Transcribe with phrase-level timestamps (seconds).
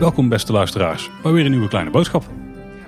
[0.00, 2.24] Welkom beste luisteraars bij weer een nieuwe kleine boodschap.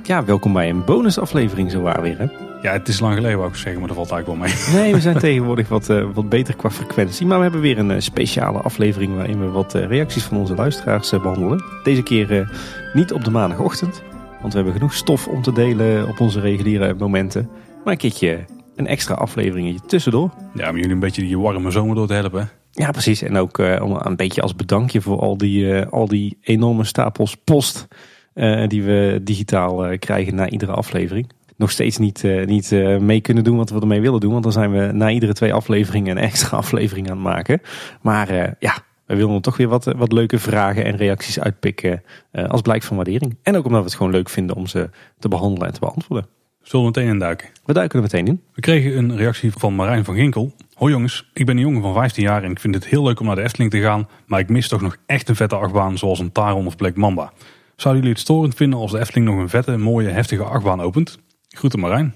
[0.03, 2.19] Ja, welkom bij een bonusaflevering zo waar weer.
[2.19, 2.27] Hè?
[2.63, 4.83] Ja, het is lang geleden wou ik zeggen, maar dat valt eigenlijk wel mee.
[4.83, 7.27] Nee, we zijn tegenwoordig wat, uh, wat beter qua frequentie.
[7.27, 10.55] Maar we hebben weer een uh, speciale aflevering waarin we wat uh, reacties van onze
[10.55, 11.65] luisteraars behandelen.
[11.83, 12.51] Deze keer
[12.93, 14.03] niet op de maandagochtend,
[14.41, 17.49] want we hebben genoeg stof om te delen op onze reguliere momenten.
[17.85, 18.45] Maar een keertje
[18.77, 20.31] een extra aflevering tussendoor.
[20.55, 22.51] Ja, om jullie een beetje die warme zomer door te helpen.
[22.71, 23.23] Ja, precies.
[23.23, 26.85] En ook uh, om een beetje als bedankje voor al die, uh, al die enorme
[26.85, 27.89] stapels post
[28.35, 31.31] uh, die we digitaal krijgen na iedere aflevering.
[31.57, 34.33] Nog steeds niet, niet mee kunnen doen wat we ermee willen doen.
[34.33, 37.61] Want dan zijn we na iedere twee afleveringen een extra aflevering aan het maken.
[38.01, 42.03] Maar ja, we willen toch weer wat, wat leuke vragen en reacties uitpikken
[42.49, 43.37] als blijk van waardering.
[43.43, 46.27] En ook omdat we het gewoon leuk vinden om ze te behandelen en te beantwoorden.
[46.63, 47.49] Zullen we meteen induiken?
[47.65, 48.43] We duiken er meteen in.
[48.55, 50.55] We kregen een reactie van Marijn van Ginkel.
[50.75, 53.21] Hoi jongens, ik ben een jongen van 15 jaar en ik vind het heel leuk
[53.21, 54.09] om naar de Efteling te gaan.
[54.27, 57.33] Maar ik mis toch nog echt een vette achtbaan zoals een Taron of Black Mamba.
[57.77, 61.19] Zouden jullie het storend vinden als de Efteling nog een vette, mooie, heftige achtbaan opent?
[61.49, 62.15] Groeten Marijn.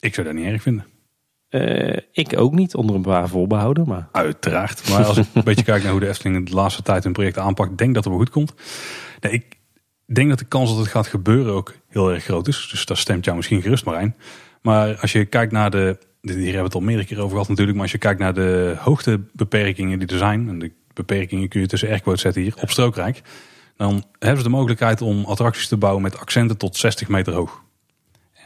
[0.00, 0.86] Ik zou dat niet erg vinden.
[1.50, 3.88] Uh, ik ook niet, onder een paar voorbehouden.
[3.88, 4.08] Maar...
[4.12, 4.88] Uiteraard.
[4.90, 7.38] Maar als ik een beetje kijk naar hoe de Efteling de laatste tijd hun project
[7.38, 8.54] aanpakt, denk dat het wel goed komt.
[9.20, 9.58] Nee, ik,
[10.06, 12.68] ik denk dat de kans dat het gaat gebeuren ook heel erg groot is.
[12.70, 14.14] Dus daar stemt jou misschien gerust maar in.
[14.62, 17.48] Maar als je kijkt naar de, hier hebben we het al meerdere keer over gehad
[17.48, 17.76] natuurlijk.
[17.76, 20.48] Maar als je kijkt naar de hoogtebeperkingen die er zijn.
[20.48, 23.22] En de beperkingen kun je tussen airquotes zetten hier op Strookrijk.
[23.76, 27.62] Dan hebben ze de mogelijkheid om attracties te bouwen met accenten tot 60 meter hoog.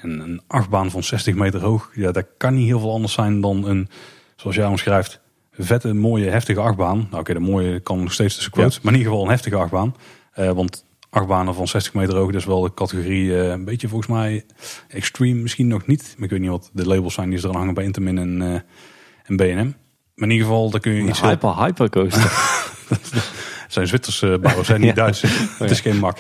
[0.03, 3.41] En een achtbaan van 60 meter hoog, ja, dat kan niet heel veel anders zijn
[3.41, 3.89] dan een,
[4.37, 5.21] zoals jij omschrijft,
[5.53, 7.07] vette, mooie, heftige achtbaan.
[7.11, 9.57] Nou oké, de mooie kan nog steeds tussen quotes, maar in ieder geval een heftige
[9.57, 9.95] achtbaan.
[10.39, 12.27] Uh, want achtbanen van 60 meter hoog.
[12.27, 14.45] Dat is wel de categorie uh, een beetje volgens mij
[14.89, 16.15] extreme misschien nog niet.
[16.17, 18.41] Maar ik weet niet wat de labels zijn die ze er hangen bij Intamin en,
[18.41, 18.55] uh,
[19.25, 19.73] en B&M.
[20.15, 21.21] Maar in ieder geval, daar kun je iets...
[21.21, 22.33] Hyper, hypercoaster.
[23.69, 24.95] zijn Zwitserse bouwers, zijn niet ja.
[24.95, 25.23] Duits.
[25.59, 26.19] Het is geen mak.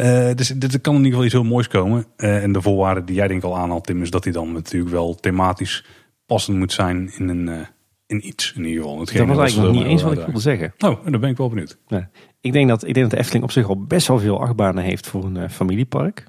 [0.00, 2.06] Uh, dus dit kan in ieder geval iets heel moois komen.
[2.16, 5.14] En de voorwaarden die jij denk al aanhaalt, Tim, is dat hij dan natuurlijk wel
[5.14, 5.84] thematisch
[6.26, 7.66] passend moet zijn in een,
[8.06, 8.52] in iets.
[8.56, 8.98] In ieder geval.
[8.98, 10.74] dat was eigenlijk nog niet eens wat ik wilde zeggen.
[10.78, 11.78] Oh, daar ben ik wel benieuwd.
[11.88, 12.04] Nee.
[12.42, 14.84] Ik denk dat, ik denk dat de Efteling op zich al best wel veel achtbanen
[14.84, 16.26] heeft voor een uh, familiepark.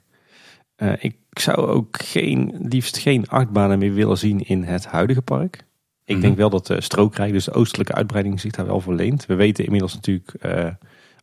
[0.78, 5.56] Uh, ik zou ook geen, liefst geen achtbanen meer willen zien in het huidige park.
[5.56, 6.22] Ik mm -hmm.
[6.22, 9.26] denk wel dat de strookrijk, dus de oostelijke uitbreiding, zich daar wel voor leent.
[9.26, 10.70] We weten inmiddels natuurlijk uh,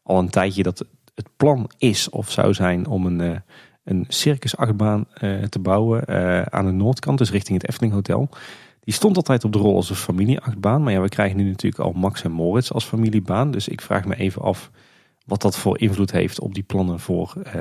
[0.02, 3.42] al een tijdje dat het plan is of zou zijn om een,
[3.84, 5.06] een circusachtbaan
[5.48, 6.08] te bouwen
[6.52, 8.28] aan de noordkant, dus richting het Efteling Hotel.
[8.90, 10.82] Die stond altijd op de rol als een familieachtbaan.
[10.82, 13.50] Maar ja, we krijgen nu natuurlijk al Max en Moritz als familiebaan.
[13.50, 14.70] Dus ik vraag me even af
[15.26, 17.52] wat dat voor invloed heeft op die plannen voor uh,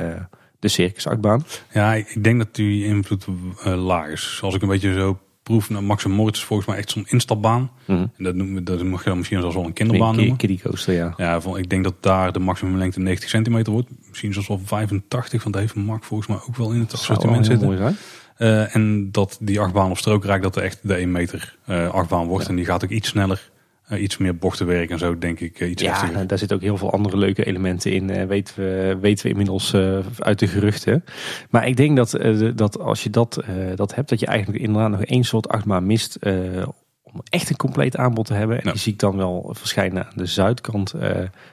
[0.59, 1.45] de circusachtbaan.
[1.73, 3.25] Ja, ik denk dat die invloed
[3.65, 4.39] uh, laag is.
[4.43, 7.05] Als ik een beetje zo proef, nou, Max en Moritz is volgens mij echt zo'n
[7.07, 7.61] instapbaan.
[7.61, 8.11] Mm -hmm.
[8.17, 10.37] En dat, noemen, dat mag je dan misschien zelfs wel een kinderbaan noemen.
[10.37, 11.13] Kiddie coaster, ja.
[11.17, 13.89] Ja, ik denk dat daar de maximumlengte 90 centimeter wordt.
[14.07, 17.45] Misschien zelfs wel 85, want dat heeft Max volgens mij ook wel in het assortiment
[17.45, 17.67] zitten.
[17.67, 17.95] Mooi zijn.
[18.39, 22.27] Uh, en dat die achtbaan of strookrijk dat er echt de 1 meter uh, achtbaan
[22.27, 22.43] wordt.
[22.43, 22.49] Ja.
[22.49, 23.49] En die gaat ook iets sneller,
[23.91, 25.59] uh, iets meer bochtenwerk en zo denk ik.
[25.61, 26.27] iets ja, heftiger.
[26.27, 28.27] daar zitten ook heel veel andere leuke elementen in.
[28.27, 29.73] weten, we, weten we inmiddels
[30.19, 31.03] uit de geruchten.
[31.49, 32.19] Maar ik denk dat,
[32.55, 33.43] dat als je dat,
[33.75, 36.17] dat hebt, dat je eigenlijk inderdaad nog één soort achtbaan mist
[37.13, 38.57] om echt een compleet aanbod te hebben.
[38.57, 38.71] En ja.
[38.71, 41.09] die zie ik dan wel verschijnen aan de zuidkant uh,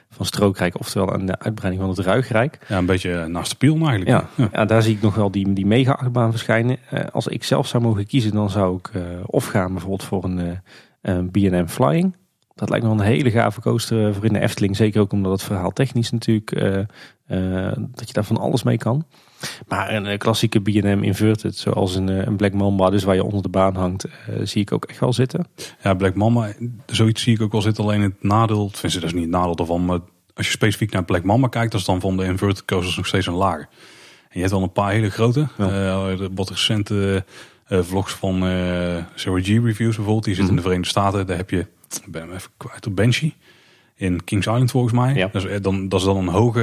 [0.09, 2.59] van Strookrijk, oftewel aan de uitbreiding van het Ruigrijk.
[2.67, 4.07] Ja, een beetje naast de eigenlijk.
[4.07, 4.49] Ja, ja.
[4.51, 6.77] ja, daar zie ik nog wel die, die mega-achtbaan verschijnen.
[6.93, 10.23] Uh, als ik zelf zou mogen kiezen, dan zou ik uh, of gaan bijvoorbeeld voor
[10.23, 10.61] een,
[11.01, 12.15] een B&M Flying.
[12.55, 14.75] Dat lijkt me wel een hele gave coaster voor in de Efteling.
[14.75, 16.49] Zeker ook omdat het verhaal technisch natuurlijk,
[17.95, 19.05] dat je daar van alles mee kan.
[19.67, 23.49] Maar een klassieke B&M inverted, zoals een, een Black Mamba, dus waar je onder de
[23.49, 25.47] baan hangt, uh, zie ik ook echt wel zitten.
[25.83, 26.53] Ja, Black Mamba,
[26.85, 27.83] zoiets zie ik ook wel zitten.
[27.83, 29.99] Alleen het nadeel, vind ze dat is niet het nadeel ervan, maar
[30.33, 33.07] als je specifiek naar Black Mamba kijkt, dan is dan van de inverted coasters nog
[33.07, 33.59] steeds een laag.
[33.59, 33.67] En
[34.33, 36.11] je hebt wel een paar hele grote, ja.
[36.11, 37.25] uh, wat recente
[37.69, 38.41] uh, vlogs van
[39.15, 40.49] G Reviews bijvoorbeeld, die zitten mm -hmm.
[40.49, 41.27] in de Verenigde Staten.
[41.27, 41.59] Daar heb je,
[42.05, 43.35] ik ben hem even kwijt op Banshee
[43.97, 45.13] in Kings Island volgens mij.
[45.13, 45.27] Ja.
[45.27, 46.61] Dus dan, dat is dan een hoge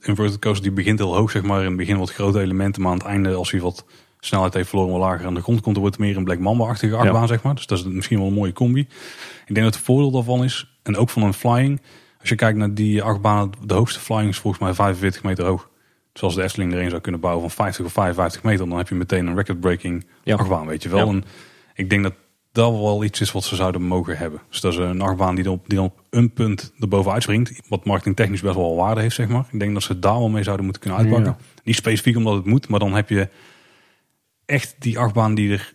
[0.00, 0.62] uh, inverted coaster.
[0.62, 1.60] Die begint heel hoog, zeg maar.
[1.60, 2.82] In het begin wat grote elementen.
[2.82, 3.84] Maar aan het einde, als hij wat
[4.20, 6.38] snelheid heeft verloren, wat lager aan de grond komt, dan wordt het meer een Black
[6.38, 7.26] Mamba-achtige achtbaan, ja.
[7.26, 7.54] zeg maar.
[7.54, 8.80] Dus dat is misschien wel een mooie combi.
[9.46, 11.80] Ik denk dat het voordeel daarvan is, en ook van een flying,
[12.20, 15.68] als je kijkt naar die achtbanen, de hoogste flying is volgens mij 45 meter hoog.
[16.12, 18.88] Zoals de Efteling er een zou kunnen bouwen van 50 of 55 meter, dan heb
[18.88, 20.36] je meteen een record-breaking ja.
[20.36, 21.08] achtbaan, weet je wel.
[21.08, 21.24] En
[21.74, 22.14] ik denk dat
[22.52, 24.40] dat wel iets is wat ze zouden mogen hebben.
[24.48, 27.60] Dus dat is een achtbaan die dan op, die dan op een punt erboven uitspringt.
[27.68, 29.46] Wat marketingtechnisch best wel waarde heeft, zeg maar.
[29.50, 31.36] Ik denk dat ze daar wel mee zouden moeten kunnen uitpakken.
[31.38, 31.62] Ja.
[31.64, 33.28] Niet specifiek omdat het moet, maar dan heb je
[34.46, 35.74] echt die achtbaan die er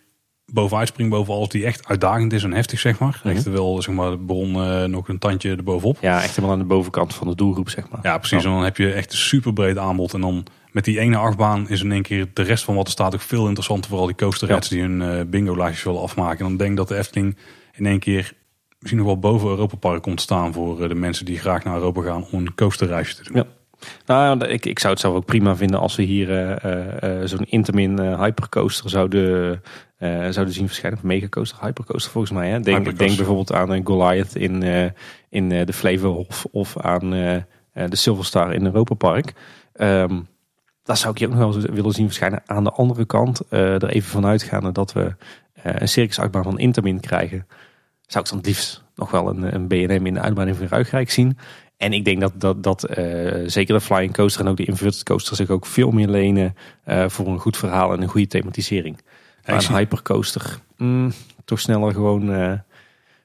[0.52, 3.20] bovenuit springt boven alles die echt uitdagend is en heftig, zeg maar.
[3.24, 3.34] Mhm.
[3.34, 5.98] Echt wel, zeg maar, de bron eh, nog een tandje erbovenop.
[6.00, 8.00] Ja, echt helemaal aan de bovenkant van de doelgroep, zeg maar.
[8.02, 8.44] Ja, precies.
[8.44, 10.14] En dan heb je echt een super breed aanbod.
[10.14, 10.46] En dan
[10.76, 13.20] met die ene achtbaan is in één keer de rest van wat er staat ook
[13.20, 13.88] veel interessanter.
[13.90, 16.38] Vooral die coasterheads die hun eh, bingo-lijstjes willen afmaken.
[16.38, 17.36] En dan denk ik dat de Efteling
[17.72, 18.32] in één keer
[18.78, 21.74] misschien nog wel boven Europa Park komt staan voor eh, de mensen die graag naar
[21.74, 23.36] Europa gaan om een coasterreisje te doen.
[23.36, 23.46] Ja.
[24.06, 27.98] Nou, ik, ik zou het zelf ook prima vinden als we hier eh, zo'n Intamin
[27.98, 29.62] eh, hypercoaster zouden,
[30.30, 30.98] zouden zien verschijnen.
[30.98, 32.48] Of megacoaster, hypercoaster volgens mij.
[32.48, 32.60] Hè?
[32.60, 34.62] Denk, denk bijvoorbeeld aan een Goliath in,
[35.30, 39.32] in de Flevohof of aan de Silverstar in Europa Park.
[39.72, 40.18] Ehm
[40.86, 42.42] daar zou ik je ook nog wel willen zien verschijnen.
[42.46, 45.14] Aan de andere kant, eh, er even vanuit gaande dat we
[45.52, 47.46] eh, een circusachtbaan van Intamin krijgen.
[48.06, 51.10] Zou ik dan het liefst nog wel een, een B&M in de uitbreiding van Ruigrijk
[51.10, 51.38] zien.
[51.76, 55.02] En ik denk dat, dat, dat eh, zeker de flying coaster en ook de inverted
[55.02, 56.54] coaster zich ook veel meer lenen
[57.06, 59.00] voor een goed verhaal en een goede thematisering.
[59.44, 61.12] Ja, Maar een hypercoaster mm,
[61.44, 62.62] toch sneller gewoon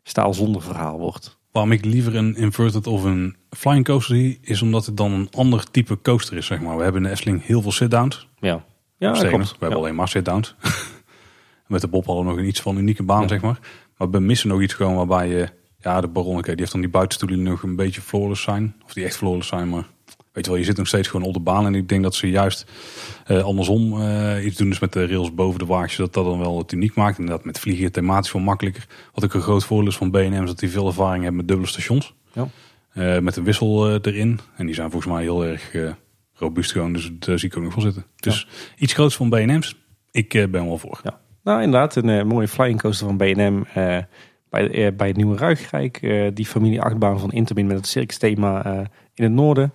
[0.03, 1.39] staal zonder verhaal wordt.
[1.51, 5.27] Waarom ik liever een inverted of een flying coaster zie, is omdat het dan een
[5.31, 6.77] ander type coaster is, zeg maar.
[6.77, 8.27] We hebben in de Efteling heel veel sit-downs.
[8.39, 8.63] Ja,
[8.97, 9.11] ja.
[9.11, 9.67] We hebben Ja.
[9.67, 10.55] alleen maar sit-downs.
[11.67, 13.27] Met de Bob hadden we nog een iets van unieke baan, Ja.
[13.27, 13.59] zeg maar.
[13.97, 15.49] Maar we missen nog iets gewoon waarbij je...
[15.79, 18.75] Ja, de Baronneke, die heeft dan die buitenstoelen die nog een beetje flawless zijn.
[18.85, 19.85] Of die echt flawless zijn, maar...
[20.31, 21.65] Weet je wel, je zit nog steeds gewoon op de baan.
[21.65, 22.65] En ik denk dat ze juist
[23.25, 24.69] eh, andersom eh, iets doen.
[24.69, 25.97] Dus met de rails boven de waagjes.
[25.97, 27.17] Dat dat dan wel het uniek maakt.
[27.17, 28.87] En dat met vliegen thematisch wel makkelijker.
[29.13, 30.41] Wat ook een groot voordeel is van BNM.
[30.41, 32.13] Is dat die veel ervaring hebben met dubbele stations.
[32.33, 32.47] Ja.
[32.93, 34.39] Eh, met een wissel erin.
[34.55, 35.75] En die zijn volgens mij heel erg
[36.33, 36.93] robuust gewoon.
[36.93, 38.05] Dus daar zie ik ook nog wel zitten.
[38.15, 39.75] Dus iets groots van BNM's.
[40.11, 40.99] Ik ben wel voor.
[41.03, 41.19] Ja.
[41.43, 43.97] Nou, inderdaad, een mooie flying coaster van eh,
[44.49, 45.99] bij, bij het Nieuwe Ruigrijk.
[46.33, 48.79] die familie achtbaan van Intermin met het circus thema eh,
[49.13, 49.73] in het noorden.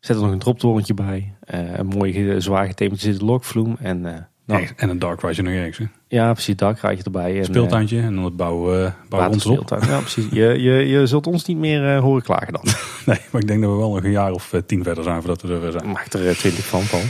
[0.00, 1.34] Zet er nog een droptorentje bij.
[1.40, 3.76] Eh, een mooi ge- zwaar gethematiseerde lokvloem.
[3.80, 5.78] En eh, nou, en een dark ride nog ergens.
[5.78, 5.84] hè.
[6.08, 7.38] ja, precies, krijg je erbij.
[7.38, 9.20] En, Speeltuintje en dan het bouwen, eh, rond erop.
[9.20, 9.86] waterspeeltuin.
[9.88, 10.26] Ja, precies.
[10.30, 12.62] Je, je, je zult ons niet meer eh, horen klagen dan.
[13.06, 15.22] Nee, maar ik denk dat we wel nog een jaar of eh, tien verder zijn
[15.22, 15.90] voordat we er zijn.
[15.90, 17.02] Maak er eh, twintig van, Paul.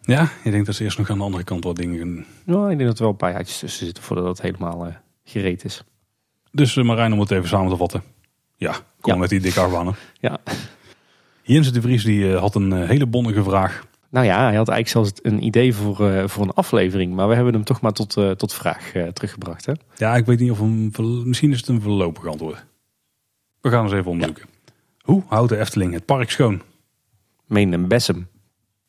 [0.00, 2.24] Ja, ik denk dat ze eerst nog aan de andere kant wat dingen doen.
[2.44, 4.94] Nou, ik denk dat er wel een paar jaartjes tussen zitten voordat het helemaal eh,
[5.24, 5.84] gereed is.
[6.52, 8.02] Dus uh, Marijn, om het even samen te vatten.
[8.56, 9.18] Ja, kom Ja.
[9.18, 9.94] met die dikke achtbanen.
[10.20, 10.38] Ja.
[11.42, 13.86] Jens de Vries die, uh, had een uh, hele bonnige vraag.
[14.10, 17.14] Nou ja, hij had eigenlijk zelfs een idee voor, uh, voor een aflevering.
[17.14, 19.66] Maar we hebben hem toch maar tot, uh, tot vraag uh, teruggebracht.
[19.66, 19.72] Hè?
[19.96, 20.90] Ja, ik weet niet of hem...
[21.24, 22.64] Misschien is het een voorlopig antwoord.
[23.60, 24.46] We gaan eens even onderzoeken.
[24.64, 24.72] Ja.
[25.02, 26.62] Hoe houdt de Efteling het park schoon?
[27.46, 28.28] Meen een Bessem.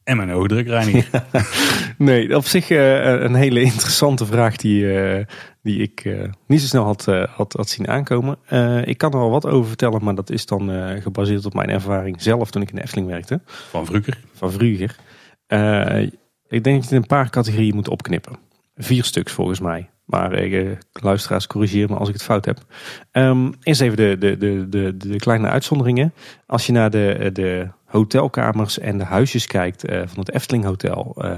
[0.03, 1.23] En mijn oogdrukreiniger.
[1.97, 5.25] nee, op zich uh, een hele interessante vraag die, uh,
[5.61, 8.37] die ik uh, niet zo snel had, had, had zien aankomen.
[8.85, 10.69] ik kan er wel wat over vertellen, maar dat is dan
[11.01, 13.41] gebaseerd op mijn ervaring zelf toen ik in de Efteling werkte.
[13.45, 14.19] Van vroeger?
[14.33, 14.95] Van vroeger.
[16.47, 18.37] ik denk dat je een paar categorieën moet opknippen.
[18.75, 19.89] Vier stuks volgens mij.
[20.05, 20.51] Maar
[20.91, 22.57] luisteraars, corrigeer me als ik het fout heb.
[23.11, 26.13] Um, eerst even de, de, de, de, de kleine uitzonderingen.
[26.45, 31.15] Als je naar de, de hotelkamers en de huisjes kijkt uh, van het Efteling Hotel,
[31.17, 31.31] uh,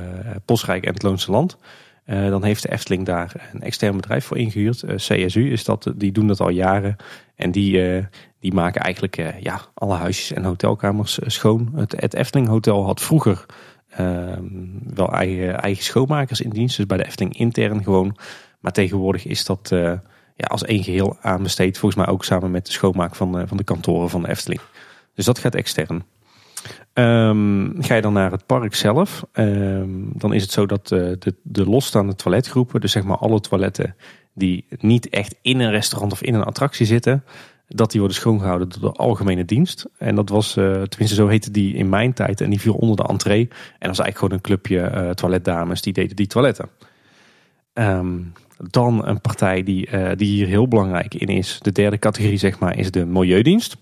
[0.46, 1.58] Bosrijk en het Loonse Land.
[2.06, 4.84] Uh, dan heeft de Efteling daar een extern bedrijf voor ingehuurd.
[4.96, 6.96] CSU is dat, die doen dat al jaren.
[7.36, 8.04] En die,
[8.40, 11.72] die maken eigenlijk ja, alle huisjes en hotelkamers schoon.
[11.76, 13.46] Het, het Hotel had vroeger
[14.94, 16.78] wel eigen, eigen schoonmakers in dienst.
[16.78, 18.18] Dus bij de Efteling intern gewoon.
[18.60, 19.70] Maar tegenwoordig is dat
[20.36, 21.78] ja, als één geheel aanbesteed.
[21.78, 24.62] Volgens mij ook samen met de schoonmaak van, van de kantoren van de Efteling.
[25.16, 26.04] Dus dat gaat extern.
[26.94, 31.00] Um, ga je dan naar het park zelf, um, dan is het zo dat uh,
[31.00, 33.96] de, de losstaande toiletgroepen, dus zeg maar alle toiletten
[34.34, 37.24] die niet echt in een restaurant of in een attractie zitten,
[37.68, 39.86] dat die worden schoongehouden door de algemene dienst.
[39.98, 42.96] En dat was, uh, tenminste zo heette die in mijn tijd, en die viel onder
[42.96, 43.48] de entree.
[43.48, 46.70] En dat was eigenlijk gewoon een clubje uh, toiletdames die deden die toiletten.
[47.74, 48.34] Um,
[48.70, 52.78] dan een partij die, die hier heel belangrijk in is, de derde categorie zeg maar,
[52.78, 53.78] is de milieudienst.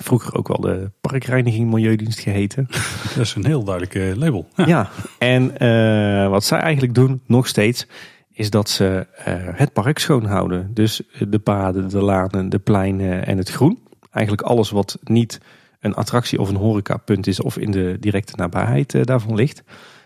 [0.00, 2.66] Vroeger ook wel de parkreiniging Milieudienst geheten.
[3.14, 4.48] Dat is een heel duidelijk uh, label.
[4.54, 4.90] Ja, ja.
[5.18, 7.86] en uh, wat zij eigenlijk doen, nog steeds,
[8.32, 10.70] is dat ze uh, het park schoonhouden.
[10.74, 13.78] Dus de paden, de lanen, de pleinen en het groen.
[14.10, 15.40] Eigenlijk alles wat niet
[15.80, 19.62] een attractie of een horecapunt is of in de directe nabijheid daarvan ligt.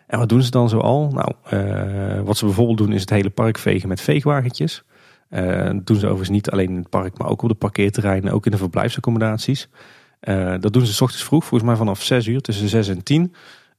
[0.06, 1.10] En wat doen ze dan zoal?
[1.10, 1.32] Nou,
[2.24, 4.84] wat ze bijvoorbeeld doen is het hele park vegen met veegwagentjes.
[5.32, 8.44] Dat doen ze overigens niet alleen in het park, maar ook op de parkeerterreinen, ook
[8.44, 9.68] in de verblijfsaccommodaties.
[10.20, 13.02] Uh, dat doen ze 's ochtends vroeg, volgens mij vanaf 6 uur, tussen 6 en
[13.02, 13.34] 10.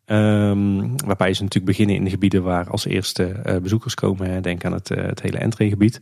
[0.05, 4.41] Um, waarbij ze natuurlijk beginnen in de gebieden waar als eerste uh, bezoekers komen.
[4.41, 6.00] Denk aan het, het hele entreegebied.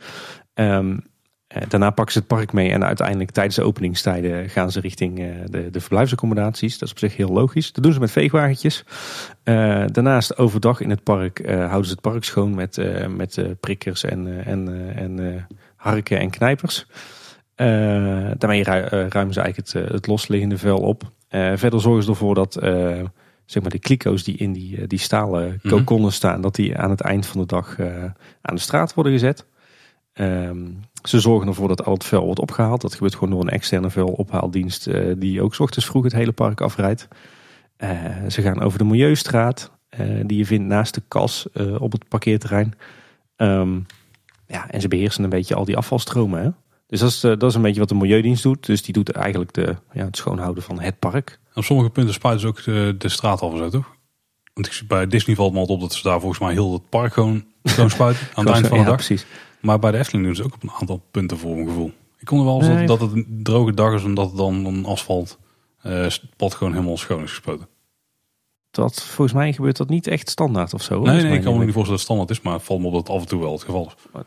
[0.54, 1.11] Um, Eh,
[1.68, 5.26] daarna pakken ze het park mee en uiteindelijk tijdens de openingstijden gaan ze richting eh,
[5.46, 6.78] de, de verblijfsaccommodaties.
[6.78, 7.72] Dat is op zich heel logisch.
[7.72, 8.84] Dat doen ze met veegwagentjes.
[9.44, 12.82] Eh, daarnaast overdag in het park houden ze het park schoon met,
[13.16, 16.86] met prikkers en, en, en harken en knijpers.
[17.56, 21.04] daarmee ruimen ze eigenlijk het, het losliggende vuil op.
[21.30, 22.54] verder zorgen ze ervoor dat
[23.46, 25.76] zeg maar de kliko's die in die, die stalen mhm.
[25.76, 27.80] kokonnen staan, dat die aan het eind van de dag
[28.42, 29.46] aan de straat worden gezet.
[30.14, 32.82] Um, ze zorgen ervoor dat al het vuil wordt opgehaald.
[32.82, 36.32] Dat gebeurt gewoon door een externe vuilophaaldienst uh, die ook s ochtends vroeg het hele
[36.32, 37.08] park afrijdt.
[37.78, 37.90] Uh,
[38.30, 42.74] ze gaan over de Milieustraat, uh, die je vindt naast de kas op het parkeerterrein.
[43.38, 43.86] Um,
[44.48, 46.42] ja, en ze beheersen een beetje al die afvalstromen.
[46.44, 46.50] Hè?
[46.88, 48.66] Dus dat is, dat is een beetje wat de Milieudienst doet.
[48.66, 51.40] Dus die doet eigenlijk de, ja, het schoonhouden van het park.
[51.54, 53.96] Op sommige punten spuiten ze ook de, de straat af zo, toch?
[54.54, 56.90] Want ik, bij Disney valt me altijd op dat ze daar volgens mij heel het
[56.90, 58.96] park gewoon, gewoon spuiten aan het eind van de dag.
[58.96, 59.26] precies.
[59.62, 61.92] Maar bij de Efteling doen ze ook op een aantal punten voor mijn gevoel.
[62.20, 62.88] Ik kon er wel nee.
[62.88, 65.38] dat, het een droge dag is en dat het dan een asfalt
[65.86, 67.68] uh, pad gewoon helemaal schoon is gespoten.
[68.72, 71.02] Dat, volgens mij gebeurt dat niet echt standaard of zo.
[71.02, 72.86] Nee, nee, ik kan me niet voorstellen dat het standaard is, maar het valt me
[72.86, 74.22] op dat het af en toe wel het geval is.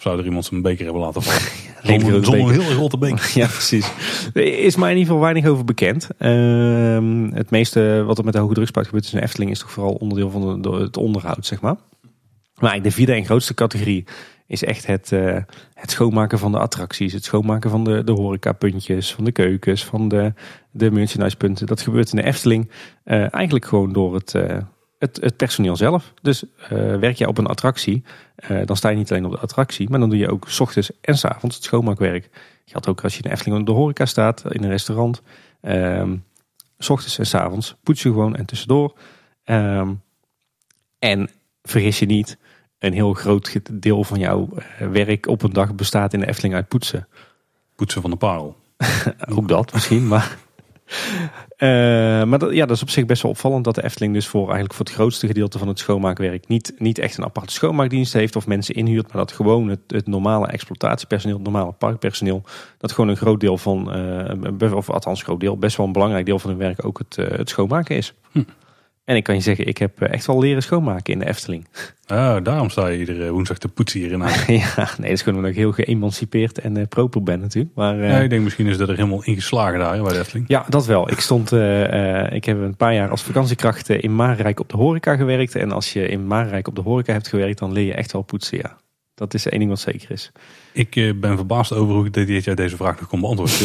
[0.00, 1.40] Of zou er iemand zijn beker hebben laten vallen?
[2.00, 3.30] Zonder, zonder een heel grote beker.
[3.40, 3.92] ja, precies.
[4.34, 6.08] Is mij in ieder geval weinig over bekend.
[6.18, 9.70] Uh, het meeste wat er met de hoge drugspuit gebeurt in de Efteling is toch
[9.70, 11.76] vooral onderdeel van de, het onderhoud, zeg maar.
[12.58, 14.04] Maar de vierde en grootste categorie
[14.50, 15.36] is echt het, uh,
[15.74, 17.12] het schoonmaken van de attracties.
[17.12, 20.32] Het schoonmaken van de, de horecapuntjes, van de keukens, van de,
[20.70, 21.66] de merchandisepunten.
[21.66, 22.70] Dat gebeurt in de Efteling
[23.04, 24.58] uh, eigenlijk gewoon door het, uh,
[24.98, 26.12] het, het, personeel zelf.
[26.22, 26.44] Dus
[27.00, 28.04] werk je op een attractie,
[28.64, 30.90] dan sta je niet alleen op de attractie, maar dan doe je ook s ochtends
[31.00, 32.30] en s avonds het schoonmaakwerk.
[32.64, 35.22] Geldt ook als je in de Efteling op de horeca staat, in een restaurant.
[35.60, 36.16] Ehm,
[36.78, 38.98] s ochtends en s avonds poets je gewoon en tussendoor.
[39.44, 40.02] Um,
[40.98, 41.30] en
[41.62, 42.38] vergis je niet,
[42.80, 46.54] een heel groot deel van jouw eh, werk op een dag bestaat in de Efteling
[46.54, 47.08] uit poetsen.
[47.76, 48.56] Poetsen van de parel.
[49.36, 50.36] Ook dat misschien, maar...
[51.58, 51.68] Uh,
[52.28, 54.42] maar dat, ja, dat is op zich best wel opvallend dat de Efteling dus voor
[54.42, 58.36] eigenlijk voor het grootste gedeelte van het schoonmaakwerk niet, niet echt een aparte schoonmaakdienst heeft
[58.36, 62.42] of mensen inhuurt, maar dat gewoon het, het normale exploitatiepersoneel, het normale parkpersoneel,
[62.78, 63.96] dat gewoon een groot deel van,
[64.60, 66.98] uh, of althans een groot deel, best wel een belangrijk deel van hun werk ook
[66.98, 68.14] het, het schoonmaken is.
[68.30, 68.42] Hm.
[69.10, 71.66] En ik kan je zeggen, ik heb eh, echt wel leren schoonmaken in de Efteling.
[72.08, 74.18] Oh, daarom sta je iedere woensdag te poetsen hier in
[74.56, 77.74] Ja, nee, dat is gewoon nog heel geëmancipeerd en uh, proper ben natuurlijk.
[77.74, 80.48] Maar, uh, ja, ik denk misschien is dat er helemaal ingeslagen daar bij de Efteling.
[80.48, 81.10] Ja, dat wel.
[81.10, 85.16] Ik stond, uh, ik heb een paar jaar als vakantiekracht in Maarrijk op de horeca
[85.16, 85.54] gewerkt.
[85.54, 88.22] En als je in Maarrijk op de horeca hebt gewerkt, dan leer je echt wel
[88.22, 88.76] poetsen, ja.
[89.14, 90.32] Dat is één ding wat zeker is.
[90.72, 93.56] Ik eh, ben verbaasd over hoe dit jij deze vraag nog kon beantwoorden.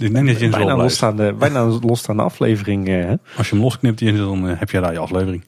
[0.00, 2.88] ik denk dat je in bijna, losstaande, bijna losstaande aflevering.
[2.88, 5.44] Eh, Als je hem losknipt, dan eh, heb je daar je aflevering.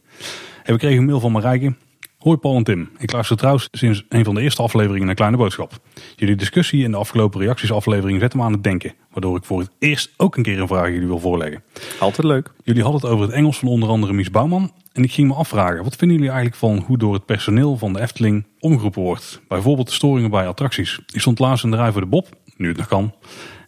[0.65, 1.75] we kregen een mail van Marijke.
[2.19, 2.91] Hoi Paul en Tim.
[2.99, 5.73] Ik luister trouwens sinds een van de eerste afleveringen naar Kleine Boodschap.
[6.17, 8.93] Jullie discussie in de afgelopen reactiesaflevering zet me aan het denken.
[9.11, 11.63] Waardoor ik voor het eerst ook een keer een vraag jullie wil voorleggen.
[11.99, 12.53] Altijd leuk.
[12.65, 14.73] Jullie hadden het over het Engels van onder andere Mies Bouwman.
[14.93, 17.93] En ik ging me afvragen, wat vinden jullie eigenlijk van hoe door het personeel van
[17.93, 19.41] de Efteling omgeroepen wordt?
[19.49, 21.01] Bijvoorbeeld storingen bij attracties.
[21.13, 23.15] Ik stond laatst in de rij voor de Bob, nu het nog kan.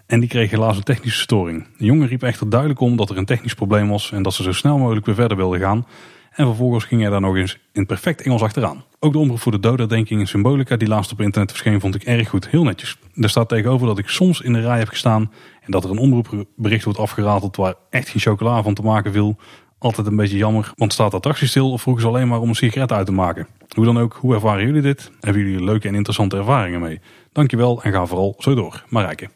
[0.07, 1.67] En die kreeg helaas een technische storing.
[1.79, 4.43] De jongen riep echter duidelijk om dat er een technisch probleem was en dat ze
[4.43, 5.87] zo snel mogelijk weer verder wilden gaan.
[6.31, 8.85] En vervolgens ging hij daar nog eens in perfect Engels achteraan.
[8.99, 12.03] Ook de omroep voor de doderdenking in Symbolica die laatst op internet verscheen vond ik
[12.03, 12.49] erg goed.
[12.49, 12.99] Heel netjes.
[13.15, 15.99] Er staat tegenover dat ik soms in de rij heb gestaan en dat er een
[15.99, 19.37] omroepbericht wordt afgerateld waar echt geen chocola van te maken viel.
[19.85, 22.49] Altijd een beetje jammer, want staat de attractie stil of vroegen ze alleen maar om
[22.49, 23.47] een sigaret uit te maken.
[23.75, 25.11] Hoe dan ook, hoe ervaren jullie dit?
[25.21, 27.01] Hebben jullie leuke en interessante ervaringen mee?
[27.33, 28.85] Dankjewel en ga vooral zo door.
[28.89, 29.29] Marijke.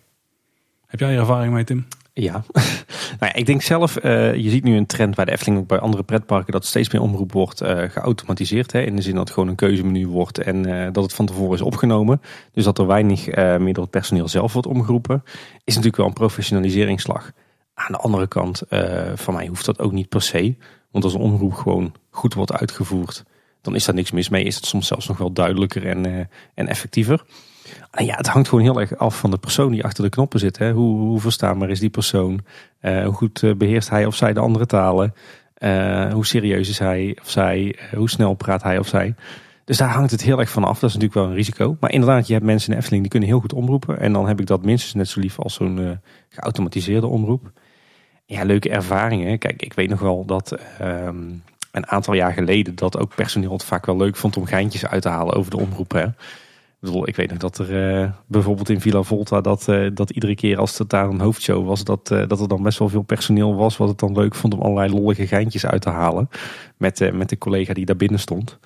[0.86, 1.86] Heb jij ervaring mee Tim?
[2.12, 2.32] Ja,
[3.20, 5.66] nou ja, ik denk zelf, uh, je ziet nu een trend bij de Efteling, ook
[5.66, 8.72] bij andere pretparken, dat steeds meer omroep wordt uh, geautomatiseerd.
[8.72, 11.26] Hè, in de zin dat het gewoon een keuzemenu wordt en uh, dat het van
[11.26, 12.20] tevoren is opgenomen.
[12.52, 15.22] Dus dat er weinig meer door het personeel zelf wordt omgeroepen,
[15.64, 17.32] is natuurlijk wel een professionaliseringsslag.
[17.78, 18.62] Aan de andere kant,
[19.14, 20.56] van mij hoeft dat ook niet per se.
[20.90, 23.24] Want als een omroep gewoon goed wordt uitgevoerd,
[23.60, 24.44] dan is daar niks mis mee.
[24.44, 27.24] Is het soms zelfs nog wel duidelijker en, en effectiever.
[27.90, 30.58] Ja, het hangt gewoon heel erg af van de persoon die achter de knoppen zit.
[30.58, 30.72] Hè.
[30.72, 32.40] Hoe, hoe verstaanbaar is die persoon?
[32.80, 35.14] Uh, hoe goed eh, beheerst hij of zij de andere talen?
[36.12, 37.78] Hoe serieus is hij of zij?
[37.94, 39.14] hoe snel praat hij of zij?
[39.64, 40.78] Dus daar hangt het heel erg van af.
[40.78, 41.76] Dat is natuurlijk wel een risico.
[41.80, 44.00] Maar inderdaad, je hebt mensen in de Efteling die kunnen heel goed omroepen.
[44.00, 47.52] En dan heb ik dat minstens net zo lief als zo'n geautomatiseerde omroep.
[48.30, 49.38] Ja, leuke ervaringen.
[49.38, 51.30] Kijk, ik weet nog wel dat ehm,
[51.72, 55.02] een aantal jaar geleden dat ook personeel het vaak wel leuk vond om geintjes uit
[55.02, 56.12] te halen over de omroep.
[57.04, 60.58] Ik, weet nog dat er uh, bijvoorbeeld in Villa Volta dat, uh, dat iedere keer
[60.58, 63.54] als het daar een hoofdshow was, dat, uh, dat er dan best wel veel personeel
[63.54, 66.28] was wat het dan leuk vond om allerlei lollige geintjes uit te halen
[66.76, 68.58] met, met de collega die daar binnen stond.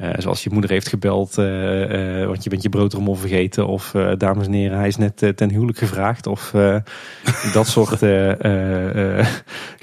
[0.00, 3.66] Eh, zoals je moeder heeft gebeld, eh, eh, want je bent je broodrommel vergeten.
[3.66, 6.26] Of dames en heren, hij is net ten huwelijk gevraagd.
[6.26, 6.50] Of
[7.52, 7.98] dat soort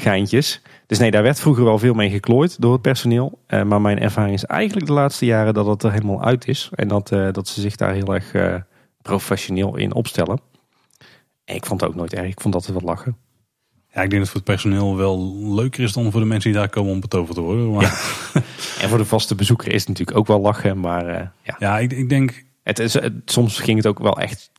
[0.06, 0.62] geintjes.
[0.88, 3.40] Dus nee, daar werd vroeger wel veel mee geklooid door het personeel.
[3.48, 6.70] Maar mijn ervaring is eigenlijk de laatste jaren dat het er helemaal uit is.
[6.76, 8.32] En dat, dat ze zich daar heel erg
[9.02, 10.40] professioneel in opstellen.
[11.46, 12.28] En ik vond het ook nooit erg.
[12.28, 13.27] Ik vond dat wat lachen.
[13.98, 16.60] Ja, ik denk dat voor het personeel wel leuker is dan voor de mensen die
[16.60, 17.72] daar komen om betoverd te worden.
[17.72, 17.84] Maar
[18.82, 20.80] En voor de vaste bezoeker is het natuurlijk ook wel lachen.
[20.80, 24.20] Maar eh, ja, ja, ik, ik denk, het is, het- soms ging het ook wel
[24.20, 24.52] echt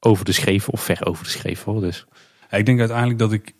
[0.00, 1.80] over de schreef of ver over de schreef hoor.
[1.80, 2.06] Dus
[2.50, 3.54] ja, ik denk uiteindelijk dat ik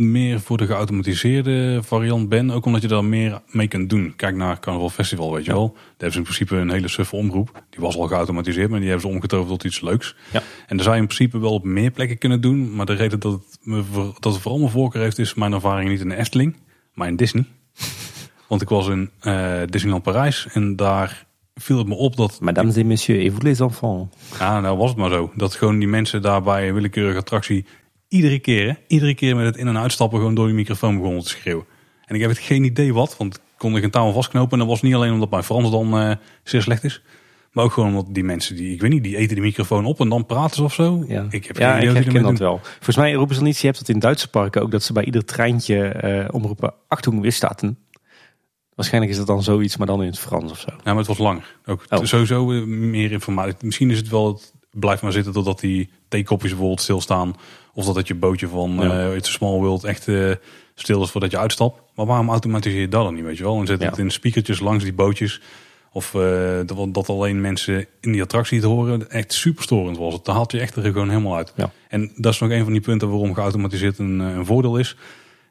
[0.00, 2.50] meer voor de geautomatiseerde variant ben.
[2.50, 4.12] Ook omdat je daar meer mee kunt doen.
[4.16, 5.72] Kijk naar Carnaval Festival, weet je wel.
[5.72, 7.62] Daar hebben ze in principe een hele suffe omroep.
[7.70, 10.16] Die was al geautomatiseerd, maar die hebben ze omgetoverd tot iets leuks.
[10.32, 10.42] Ja.
[10.66, 12.74] En daar zou je in principe wel op meer plekken kunnen doen.
[12.74, 13.82] Maar de reden dat het, me
[14.20, 16.56] dat het vooral mijn voorkeur heeft, is mijn ervaring niet in de Efteling,
[16.94, 17.44] maar in Disney.
[18.48, 22.76] Want ik was in eh, Disneyland Parijs en daar viel het me op dat Mesdames
[22.76, 24.16] et messieurs, et vous les enfants.
[24.38, 25.32] ja, nou was het maar zo.
[25.34, 27.64] Dat gewoon die mensen daar bij een willekeurige attractie
[28.10, 31.22] iedere keer, hè, iedere keer met het in- en uitstappen gewoon door die microfoon begonnen
[31.22, 31.64] te schreeuwen.
[32.04, 34.52] En ik heb het geen idee wat, want ik kon er geen touw aan vastknopen.
[34.52, 37.02] En dat was niet alleen omdat mijn Frans dan eh, zeer slecht is.
[37.52, 40.00] Maar ook gewoon omdat die mensen, die, ik weet niet, die eten die microfoon op
[40.00, 41.04] en dan praten ze of zo.
[41.08, 42.60] Ja, Ik heb ja, geen idee ik herken dat wel.
[42.62, 43.60] Volgens mij roepen ze dan iets.
[43.60, 44.70] Je hebt dat in Duitse parken ook.
[44.70, 46.74] Dat ze bij ieder treintje eh, omroepen.
[46.88, 47.78] Achtung, weer staten.
[48.74, 50.68] Waarschijnlijk is dat dan zoiets, maar dan in het Frans of zo.
[50.70, 51.56] Ja, maar het was langer.
[51.66, 52.04] Ook Oh.
[52.04, 53.54] sowieso eh, meer informatie.
[53.60, 57.34] Misschien is het wel, het blijft maar zitten totdat die theekopjes bijvoorbeeld stilstaan.
[57.74, 59.08] Of dat het je bootje van Ja.
[59.08, 60.30] eh It's a Small World echt eh,
[60.74, 61.80] stil is voordat je uitstapt.
[61.94, 63.60] Maar waarom automatiseer je dat dan niet, weet je wel?
[63.60, 65.40] En zet het in speakertjes langs die bootjes.
[65.92, 66.20] Of eh,
[66.66, 69.10] dat, dat alleen mensen in die attractie het horen.
[69.10, 70.24] Echt super storend was het.
[70.24, 71.52] Dan haalt je echt er gewoon helemaal uit.
[71.56, 71.70] Ja.
[71.88, 74.96] En dat is nog een van die punten waarom geautomatiseerd een, een voordeel is.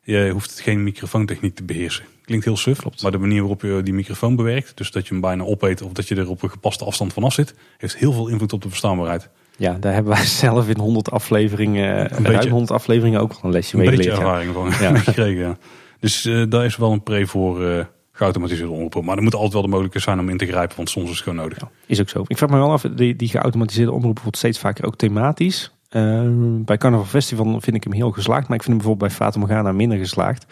[0.04, 2.04] Je hoeft geen microfoontechniek te beheersen.
[2.26, 5.22] Klinkt heel suf, maar de manier waarop je die microfoon bewerkt, dus dat je hem
[5.22, 8.28] bijna opeet of dat je er op een gepaste afstand vanaf zit, heeft heel veel
[8.28, 9.30] invloed op de verstaanbaarheid.
[9.60, 13.40] Ja, daar hebben wij zelf in 100 afleveringen, een beetje- ruim 100 afleveringen ook wel
[13.44, 14.28] een lesje Een mee beetje geleerd.
[14.28, 14.34] ja.
[14.40, 14.98] ervaring van Ja.
[15.12, 15.42] gekregen.
[15.42, 15.58] Ja.
[16.00, 19.06] Dus eh, daar is wel een pre voor eh geautomatiseerde omroepen.
[19.06, 21.16] Maar er moet altijd wel de mogelijkheid zijn om in te grijpen, want soms is
[21.16, 21.58] het gewoon nodig.
[21.86, 22.24] Is ook zo.
[22.28, 25.72] Ik vraag me wel af, die, die geautomatiseerde omroep wordt steeds vaker ook thematisch.
[25.90, 29.18] Eh, bij Carnaval Festival vind ik hem heel geslaagd, maar ik vind hem bijvoorbeeld bij
[29.28, 30.46] Fata Morgana minder geslaagd.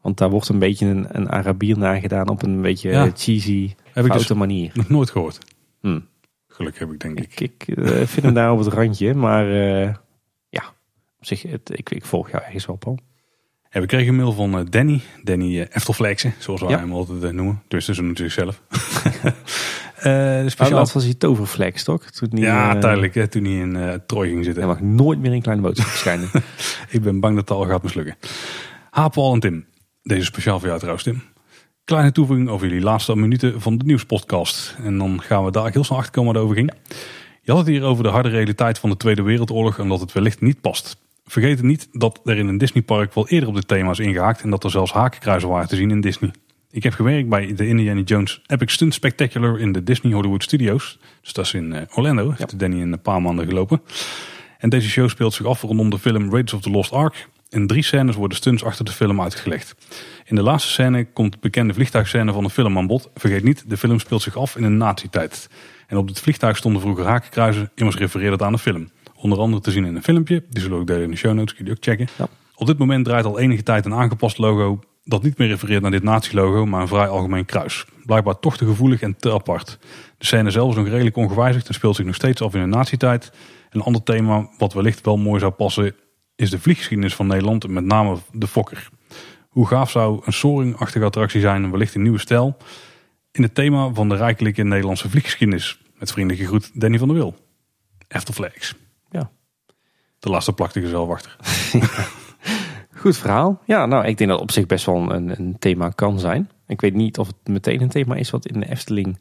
[0.00, 4.10] Want daar wordt een beetje een, een Arabier nagedaan op een beetje cheesy, Heb ik
[4.10, 4.70] foute dus manier.
[4.74, 5.38] nog nooit gehoord.
[5.80, 6.00] Hm.
[6.54, 7.40] Gelukkig heb ik denk ik.
[7.40, 9.94] Ik, ik eh, vind hem daar op het randje, maar eh,
[10.48, 10.62] ja,
[11.18, 12.98] op zich, het, ik, ik volg jou ergens wel, Paul.
[13.70, 15.00] Ja, we kregen een mail van eh, Danny.
[15.22, 16.78] Danny uh, Eftelflexen, zoals wij Ja.
[16.78, 17.62] hem altijd eh, noemen.
[17.68, 18.62] Dus dat is natuurlijk zelf.
[19.94, 20.86] Eh Oh, speciaal.
[20.92, 22.10] was die toverflex, toch?
[22.10, 23.14] Toen die, ja, eh, tijdelijk.
[23.14, 24.62] Hè, toen hij in eh Troy ging zitten.
[24.62, 26.28] Hij mag nooit meer in kleine boodschap verschijnen.
[26.90, 28.16] Ik ben bang dat het al gaat mislukken.
[28.90, 29.66] Ha, Paul en Tim.
[30.02, 31.22] Deze is speciaal voor jou trouwens, Tim.
[31.84, 34.76] Kleine toevoeging over jullie laatste minuten van de nieuwspodcast.
[34.82, 36.72] En dan gaan we daar heel snel achter komen waar het over ging.
[37.42, 40.12] Je had het hier over de harde realiteit van de Tweede Wereldoorlog en dat het
[40.12, 40.96] wellicht niet past.
[41.26, 44.50] Vergeet niet dat er in een Disneypark wel eerder op dit thema is ingehaakt en
[44.50, 46.30] dat er zelfs hakenkruizen waren te zien in Disney.
[46.70, 50.98] Ik heb gewerkt bij de Indiana Jones Epic Stunt Spectacular in de Disney Hollywood Studios.
[51.22, 52.30] Dus dat is in eh, Orlando.
[52.36, 53.82] Heeft Danny in een paar maanden gelopen.
[54.58, 57.28] En deze show speelt zich af rondom de film Raiders of the Lost Ark.
[57.54, 59.74] In drie scènes worden stunts achter de film uitgelegd.
[60.24, 63.10] In de laatste scène komt de bekende vliegtuigscène van de film aan bod.
[63.14, 65.48] Vergeet niet, de film speelt zich af in een nazi-tijd.
[65.86, 68.90] En op dit vliegtuig stonden vroeger hakenkruizen, immers refereert het aan de film.
[69.16, 71.34] Onder andere te zien in een filmpje, die zullen we ook delen in de show
[71.34, 72.08] notes, kun je die ook checken.
[72.18, 72.28] Ja.
[72.54, 75.90] Op dit moment draait al enige tijd een aangepast logo dat niet meer refereert naar
[75.90, 77.84] dit nazi-logo, maar een vrij algemeen kruis.
[78.06, 79.78] Blijkbaar toch te gevoelig en te apart.
[80.18, 82.68] De scène zelf is nog redelijk ongewijzigd en speelt zich nog steeds af in een
[82.68, 83.32] nazi-tijd.
[83.70, 85.94] Een ander thema wat wellicht wel mooi zou passen
[86.36, 88.88] is de vlieggeschiedenis van Nederland met name de Fokker.
[89.48, 92.56] Hoe gaaf zou een Soaring-achtige attractie zijn wellicht een nieuwe stijl
[93.32, 95.80] in het thema van de rijkelijke Nederlandse vlieggeschiedenis.
[95.98, 97.34] Met vriendelijke groet Danny van der Wil.
[98.08, 98.74] Eftelflex.
[99.10, 99.30] Ja.
[100.18, 101.36] De laatste plakte ik zelf achter.
[103.00, 103.60] Goed verhaal.
[103.64, 106.50] Ja, nou, ik denk dat op zich best wel een, een thema kan zijn.
[106.66, 109.18] Ik weet niet of het meteen een thema is wat in de Efteling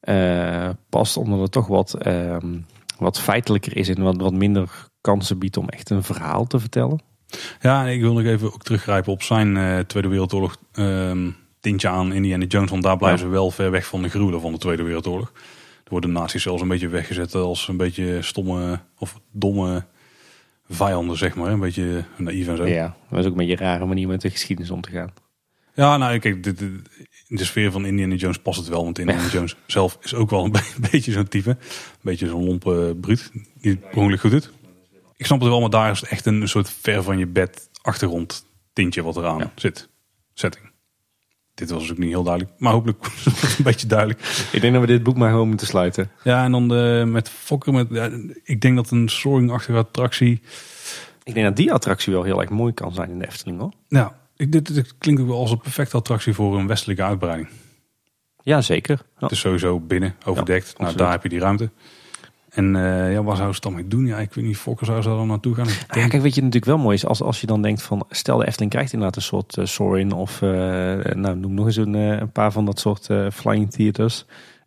[0.00, 2.58] eh, past, omdat het toch wat, ehm,
[2.98, 7.00] wat feitelijker is en wat, wat minder kansen biedt om echt een verhaal te vertellen.
[7.60, 12.12] Ja, ik wil nog even ook teruggrijpen op zijn eh, Tweede Wereldoorlog ehm tintje aan
[12.12, 12.70] Indiana Jones.
[12.70, 13.24] Want daar blijven Ja.
[13.26, 15.32] ze wel ver weg van de gruwelen van de Tweede Wereldoorlog.
[15.84, 19.84] Er worden nazi's zelfs een beetje weggezet als een beetje stomme of domme
[20.68, 21.52] vijanden, zeg maar.
[21.52, 22.66] Een beetje naïef en zo.
[22.66, 25.10] Ja, dat is ook een beetje een rare manier met de geschiedenis om te gaan.
[25.74, 26.70] Ja, nou kijk, dit, dit-
[27.28, 28.84] in de sfeer van Indiana Jones past het wel.
[28.84, 31.50] Want Indiana Jones zelf is ook wel een be- beetje zo'n type.
[31.50, 31.56] Een
[32.00, 33.30] beetje zo'n lompe bruut.
[33.60, 34.50] Die het ongeluk goed doet.
[35.18, 38.44] Ik snap het wel, maar daar is echt een soort ver van je bed achtergrond
[38.72, 39.52] tintje wat eraan Ja.
[39.54, 39.88] zit.
[40.34, 40.66] Setting.
[41.54, 42.54] dit was ook niet heel duidelijk.
[42.58, 43.04] Maar hopelijk
[43.58, 44.48] een beetje duidelijk.
[44.52, 46.10] Ik denk dat we dit boek maar gewoon moeten sluiten.
[46.24, 47.72] Ja, en dan de, met Fokker.
[47.72, 48.10] Met, ja,
[48.44, 50.40] ik denk dat een soaring-achtige attractie...
[51.22, 53.72] Ik denk dat die attractie wel heel erg mooi kan zijn in de Efteling hoor.
[53.88, 57.48] Ja, ik, dit, dit klinkt ook wel als een perfecte attractie voor een westelijke uitbreiding.
[58.42, 58.96] Ja, zeker.
[58.96, 59.22] Ja.
[59.22, 60.78] Het is sowieso binnen, overdekt.
[60.78, 61.70] nou, daar heb je die ruimte.
[62.58, 64.06] En eh, ja, waar zou ze dan mee doen?
[64.06, 65.66] Ja, ik weet niet, Fokker zou ze dan naartoe gaan.
[65.66, 67.82] Nou ja, denk- kijk, weet je natuurlijk wel mooi is als, als je dan denkt
[67.82, 70.48] van, stel de Efteling krijgt inderdaad een soort uh, Soarin of eh,
[71.14, 74.24] nou noem nog eens een, eh, een paar van dat soort eh, flying theaters.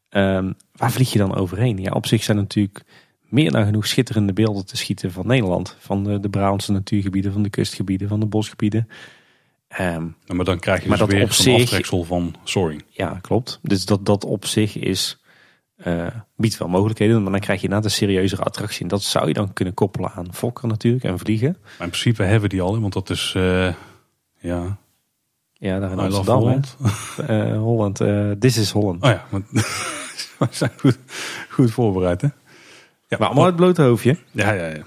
[0.10, 1.78] Ehm, waar vlieg je dan overheen?
[1.78, 2.84] Ja, op zich zijn natuurlijk
[3.30, 5.76] meer dan genoeg schitterende beelden te schieten van Nederland.
[5.80, 8.88] Van de, de Brabantse natuurgebieden, van de kustgebieden, van de bosgebieden.
[9.68, 12.84] Ehm, Ja, maar dan krijg je Maar dus dat weer op zich- aftreksel van Soaring.
[12.90, 13.60] ja, klopt.
[13.62, 15.21] Dus dat, dat op zich is,
[15.84, 17.24] eh, biedt wel mogelijkheden.
[17.24, 18.82] Maar dan krijg je inderdaad een serieuzere attractie.
[18.82, 21.58] En dat zou je dan kunnen koppelen aan fokken natuurlijk en vliegen.
[21.62, 23.34] Maar in principe hebben we die al, want dat is...
[23.36, 23.74] eh,
[24.39, 24.78] ja,
[25.54, 26.38] Ja, daar in I Amsterdam.
[26.39, 26.78] Holland.
[27.67, 29.04] Holland, eh, this is Holland.
[29.04, 29.41] Oh ja, maar,
[30.39, 30.98] we zijn goed,
[31.50, 32.28] goed voorbereid, hè?
[33.08, 34.17] Ja, maar allemaal het blote hoofdje.
[34.32, 34.86] Ja, ja, ja.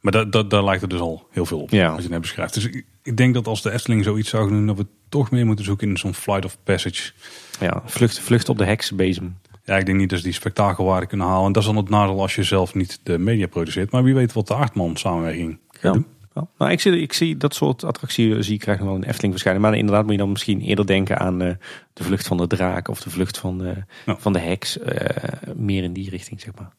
[0.00, 1.86] Maar da, da, daar lijkt het dus al heel veel op, Ja.
[1.86, 2.54] als je het net beschrijft.
[2.54, 5.46] Dus ik, ik denk dat als de Efteling zoiets zou doen, dat we toch meer
[5.46, 7.12] moeten zoeken in zo'n flight of passage.
[7.60, 9.38] Ja, vlucht, vlucht op de heksenbezem.
[9.64, 11.46] Ja, ik denk niet dat ze die spektakelwaarde kunnen halen.
[11.46, 13.90] En dat is dan het nadeel als je zelf niet de media produceert.
[13.90, 15.92] Maar wie weet wat de Aardman samenwerking gaat Ja.
[15.92, 16.06] doen.
[16.34, 16.46] Ja.
[16.58, 19.32] Nou, ik, zie, ik zie dat soort attracties zie ik krijg nog wel de Efteling
[19.32, 19.62] verschijnen.
[19.62, 21.54] Maar inderdaad moet je dan misschien eerder denken aan eh,
[21.92, 24.16] de vlucht van de draak of de vlucht van, eh, Ja.
[24.18, 24.78] van de heks.
[24.78, 26.72] eh, meer in die richting, zeg maar.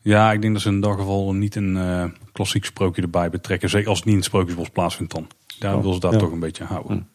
[0.00, 3.70] Ja, ik denk dat ze in dat geval niet een eh, klassiek sprookje erbij betrekken.
[3.70, 5.26] Zeker als het niet in het Sprookjesbos plaatsvindt dan.
[5.58, 6.18] Daar Oh, wil ze daar ja.
[6.18, 7.08] toch een beetje houden.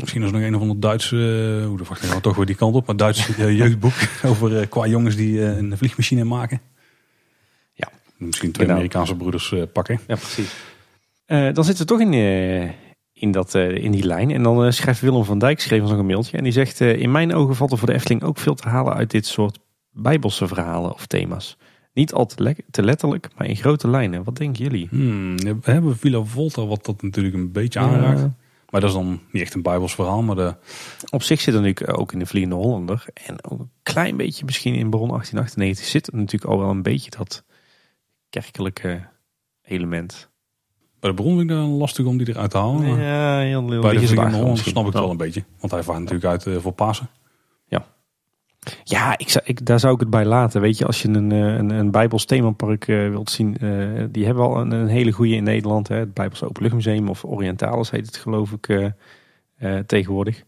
[0.00, 1.16] Misschien is er nog een of ander Duitse,
[1.60, 2.86] uh, hoe de dan gaan we toch weer die kant op.
[2.86, 3.92] Maar Duits eh, jeugdboek
[4.24, 6.60] over eh, qua jongens die eh, een vliegmachine maken.
[7.72, 7.88] Ja.
[8.16, 8.70] Misschien twee Inderdaad.
[8.76, 10.00] Amerikaanse broeders eh, pakken.
[10.06, 10.54] Ja, precies.
[11.26, 12.70] Eh, dan zitten we toch in, eh,
[13.12, 14.30] in, dat, eh, in die lijn.
[14.30, 16.36] En dan eh, schrijft Willem van Dijk, schreef ons nog een mailtje.
[16.36, 18.68] En die zegt, eh, in mijn ogen valt er voor de Efteling ook veel te
[18.68, 19.58] halen uit dit soort
[19.90, 21.56] bijbelse verhalen of thema's.
[21.92, 24.24] Niet al te, le- te letterlijk, maar in grote lijnen.
[24.24, 24.86] Wat denken jullie?
[24.90, 28.26] Hmm, we hebben Villa Volta, wat dat natuurlijk een beetje aanraakt.
[28.74, 30.54] Maar dat is dan niet echt een bijbels verhaal, maar de,
[31.10, 33.04] Op zich zit er natuurlijk ook in de Vliegende Hollander.
[33.26, 36.82] En ook een klein beetje misschien in Baron 1898 zit er natuurlijk al wel een
[36.82, 37.44] beetje dat
[38.30, 39.08] kerkelijke
[39.62, 40.30] element.
[41.00, 42.98] bij de bron vind ik dan lastig om die eruit te halen.
[43.00, 44.72] Ja, heel, bij de beetje Villa zwaar Holland misschien.
[44.72, 45.44] snap ik het wel een beetje.
[45.60, 47.08] Want hij vaart natuurlijk uit eh, voor Pasen.
[48.84, 50.60] Ja, ik zou, ik, daar zou ik het bij laten.
[50.60, 54.24] Weet je, als je een, eh, een, een Bijbels themapark eh, wilt zien, eh, die
[54.24, 55.88] hebben al een, een hele goede in Nederland.
[55.88, 55.96] Hè?
[55.96, 58.92] Het Bijbels Openluchtmuseum of Orientalis heet het geloof ik
[59.86, 60.44] tegenwoordig.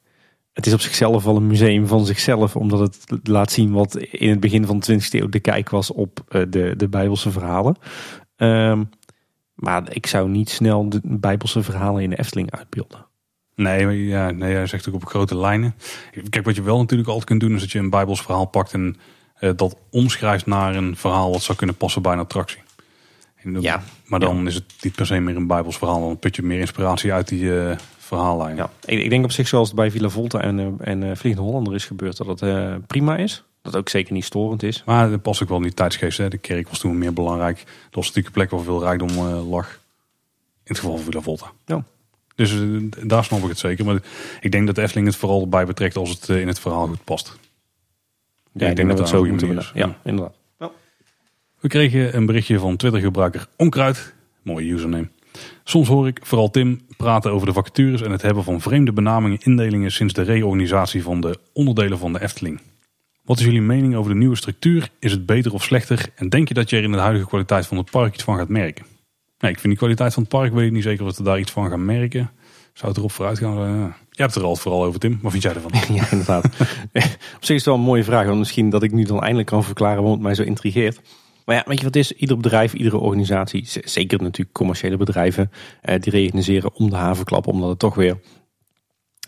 [0.53, 4.31] Het is op zichzelf wel een museum van zichzelf, omdat het laat zien wat in
[4.31, 7.77] het begin van de 20e eeuw de kijk was op de, de Bijbelse verhalen.
[8.37, 8.85] Ehm,
[9.55, 13.07] maar ik zou niet snel de Bijbelse verhalen in de Efteling uitbeelden.
[13.57, 15.75] Nee, maar ja, nee, hij zegt ook op grote lijnen.
[16.31, 18.73] Kijk, wat je wel natuurlijk altijd kunt doen, is dat je een Bijbels verhaal pakt
[18.73, 18.97] en
[19.39, 22.61] eh, dat omschrijft naar een verhaal wat zou kunnen passen bij een attractie.
[23.45, 23.83] Dat- Ja.
[24.07, 26.59] Maar dan is het niet per se meer een Bijbels verhaal, dan put je meer
[26.61, 28.57] inspiratie uit die eh verhaallijn.
[28.57, 31.47] Ja, ik, ik denk op zich zoals het bij Villa Volta en, eh, en Vliegende
[31.49, 33.45] Hollander is gebeurd, dat het eh, prima is.
[33.63, 34.83] Dat ook zeker niet storend is.
[34.87, 36.19] Maar dat past ook wel in die tijdsgeest.
[36.19, 36.29] Hè.
[36.29, 37.57] De kerk was toen meer belangrijk.
[37.57, 39.71] Dat was natuurlijk een plek waar veel rijkdom lag.
[39.71, 39.79] In
[40.65, 41.47] het geval van Villa Volta.
[41.67, 41.85] Ja.
[42.37, 42.67] Dus eh,
[43.03, 43.85] daar snap ik het zeker.
[43.85, 44.03] Maar
[44.41, 46.87] ik denk dat de Efteling het vooral bij betrekt als het eh, in het verhaal
[46.87, 47.39] goed past.
[48.53, 49.37] Ja, ik denk dat het zo doen.
[49.37, 50.35] manier Ja, inderdaad.
[51.61, 54.15] We kregen een berichtje van Twitter-gebruiker Onkruid.
[54.43, 55.09] Mooie username.
[55.65, 59.39] Soms hoor ik vooral Tim praten over de vacatures en het hebben van vreemde benamingen
[59.43, 62.61] indelingen sinds de reorganisatie van de onderdelen van de Efteling.
[63.25, 64.89] Wat is jullie mening over de nieuwe structuur?
[64.99, 66.07] Is het beter of slechter?
[66.15, 68.37] En denk je dat je er in de huidige kwaliteit van het park iets van
[68.37, 68.87] gaat merken?
[69.47, 71.39] Nee, ik vind die kwaliteit van het park, weet ik niet zeker of we daar
[71.39, 72.31] iets van gaan merken.
[72.73, 73.59] Zou het erop vooruit gaan?
[73.59, 75.19] Uh, jij hebt het er al vooral over, Tim.
[75.23, 75.71] Wat vind jij ervan?
[75.97, 76.45] Ja, inderdaad.
[77.37, 78.27] op zich is het wel een mooie vraag.
[78.27, 81.01] Want misschien dat ik nu dan eindelijk kan verklaren waarom het mij zo intrigeert.
[81.45, 82.13] Maar ja, weet je wat is?
[82.13, 85.51] Ieder bedrijf, iedere organisatie, zeker natuurlijk commerciële bedrijven,
[85.83, 87.47] eh, die reorganiseren om de havenklap.
[87.47, 88.19] Omdat het toch weer,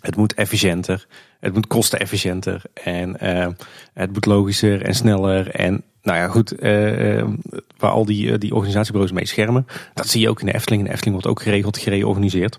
[0.01, 1.07] het moet efficiënter,
[1.41, 3.49] het moet kostenefficiënter en eh,
[3.95, 5.51] het moet logischer en sneller.
[5.51, 7.29] En nou ja, goed, eh, eh,
[7.77, 9.67] waar al die, die organisatiebureaus mee schermen.
[9.95, 10.81] Dat zie je ook in de Efteling.
[10.81, 12.59] In de Efteling wordt ook geregeld gereorganiseerd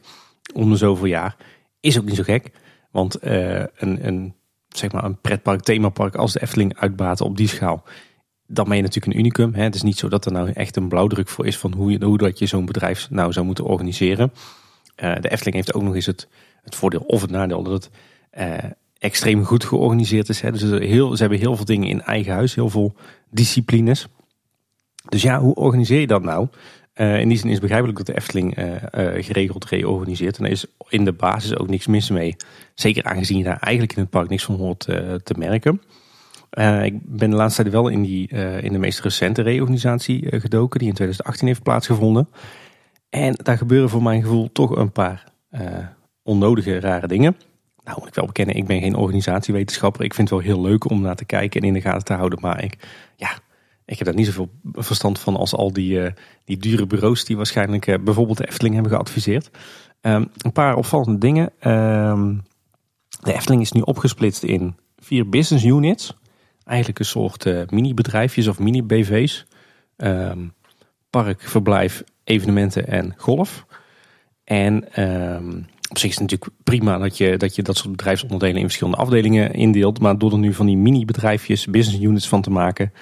[0.54, 1.36] om de zoveel jaar.
[1.80, 2.52] Is ook niet zo gek,
[2.92, 4.34] want een, een,
[4.68, 7.84] zeg maar een pretpark, themapark als de Efteling uitbaten op die schaal
[8.52, 9.54] dan ben je natuurlijk een unicum.
[9.54, 9.64] Hè.
[9.64, 12.06] Het is niet zo dat er nou echt een blauwdruk voor is van hoe, je,
[12.06, 14.32] hoe dat je zo'n bedrijf nou zou moeten organiseren.
[15.04, 16.28] Uh, de Efteling heeft ook nog eens het,
[16.64, 17.90] het voordeel of het nadeel dat het
[18.40, 20.42] uh, extreem goed georganiseerd is.
[20.42, 20.52] Hè.
[20.52, 22.94] Dus heel, ze hebben heel veel dingen in eigen huis, heel veel
[23.30, 24.08] disciplines.
[25.10, 26.48] Dus ja, hoe organiseer je dat nou?
[26.94, 28.54] in die zin is begrijpelijk dat de Efteling
[29.26, 30.38] geregeld reorganiseert.
[30.38, 32.36] En er is in de basis ook niks mis mee.
[32.74, 34.80] Zeker aangezien je daar eigenlijk in het park niks van hoort
[35.24, 35.82] te merken.
[36.84, 38.28] ik ben de laatste tijd wel in, die,
[38.62, 42.28] in de meest recente reorganisatie gedoken, die in 2018 heeft plaatsgevonden.
[43.10, 45.24] En daar gebeuren voor mijn gevoel toch een paar
[46.24, 47.36] onnodige rare dingen.
[47.84, 50.04] Nou, moet ik wel bekennen, ik ben geen organisatiewetenschapper.
[50.04, 52.14] Ik vind het wel heel leuk om naar te kijken en in de gaten te
[52.14, 52.40] houden.
[52.42, 52.78] Maar ik,
[53.16, 53.40] ja,
[53.86, 56.12] ik heb daar niet zoveel verstand van als al die, uh,
[56.46, 59.50] die dure bureaus die waarschijnlijk uh, bijvoorbeeld de Efteling hebben geadviseerd.
[60.02, 61.52] Um, een paar opvallende dingen.
[62.12, 62.44] Um,
[63.22, 66.14] de Efteling is nu opgesplitst in vier business units.
[66.64, 69.46] Eigenlijk een soort mini-bedrijfjes of mini-BV's.
[69.98, 70.54] Um,
[71.10, 73.66] park, verblijf, evenementen en golf.
[74.44, 74.84] En
[75.90, 78.98] op zich is het natuurlijk prima dat je, dat je dat soort bedrijfsonderdelen in verschillende
[78.98, 80.00] afdelingen indeelt.
[80.00, 82.94] Maar door er nu van die mini-bedrijfjes, business units van te maken,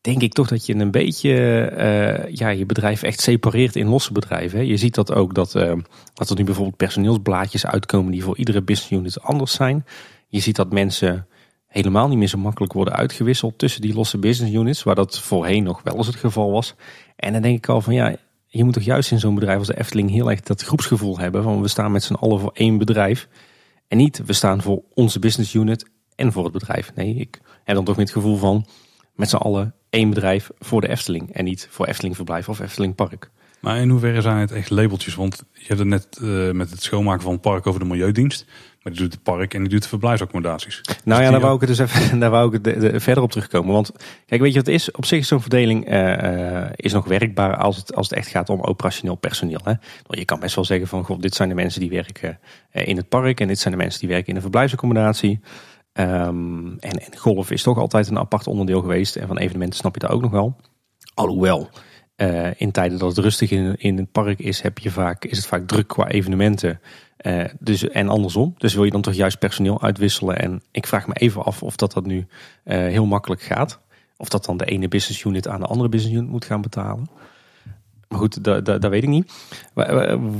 [0.00, 1.30] denk ik toch dat je een beetje
[1.78, 4.66] uh, ja, je bedrijf echt separeert in losse bedrijven.
[4.66, 5.72] Je ziet dat ook dat, uh,
[6.14, 9.84] dat er nu bijvoorbeeld personeelsblaadjes uitkomen die voor iedere business unit anders zijn.
[10.28, 11.26] Je ziet dat mensen
[11.66, 15.62] helemaal niet meer zo makkelijk worden uitgewisseld tussen die losse business units, waar dat voorheen
[15.62, 16.74] nog wel eens het geval was.
[17.16, 18.16] En dan denk ik al van ja,
[18.56, 21.42] je moet toch juist in zo'n bedrijf als de Efteling heel erg dat groepsgevoel hebben.
[21.42, 23.28] Van we staan met z'n allen voor één bedrijf.
[23.88, 26.92] En niet we staan voor onze business unit en voor het bedrijf.
[26.94, 28.66] Nee, ik heb dan toch het gevoel van
[29.14, 31.32] met z'n allen één bedrijf voor de Efteling.
[31.32, 33.30] En niet voor Efteling Verblijf of Efteling Park.
[33.60, 35.14] Maar in hoeverre zijn het echt labeltjes?
[35.14, 38.46] Want je hebt het net uh, met het schoonmaken van het park over de Milieudienst.
[38.86, 40.80] Maar die doet het park en die doet de verblijfsaccommodaties.
[41.04, 43.72] Nou ja, daar wou ik dus even daar wou ik de, verder op terugkomen.
[43.72, 43.92] Want
[44.26, 44.90] kijk, weet je wat het is?
[44.90, 48.50] Op zich is zo'n verdeling uh, is nog werkbaar als het, als het echt gaat
[48.50, 49.60] om operationeel personeel.
[49.64, 49.72] Hè?
[50.08, 52.38] Je kan best wel zeggen van, god, dit zijn de mensen die werken
[52.70, 53.40] in het park.
[53.40, 55.40] En dit zijn de mensen die werken in de verblijfsaccommodatie.
[55.92, 59.16] Um, en, en golf is toch altijd een apart onderdeel geweest.
[59.16, 60.56] En van evenementen snap je dat ook nog wel.
[61.14, 61.70] Alhoewel,
[62.16, 65.36] uh, in tijden dat het rustig in, in het park is, heb je vaak, is
[65.36, 66.80] het vaak druk qua evenementen.
[67.22, 68.54] Uh, dus, en andersom.
[68.58, 70.38] Dus wil je dan toch juist personeel uitwisselen.
[70.38, 72.24] En ik vraag me even af of dat, dat nu uh,
[72.64, 73.80] heel makkelijk gaat.
[74.16, 77.08] Of dat dan de ene business unit aan de andere business unit moet gaan betalen.
[78.08, 79.32] Maar goed, dat, dat, weet ik niet.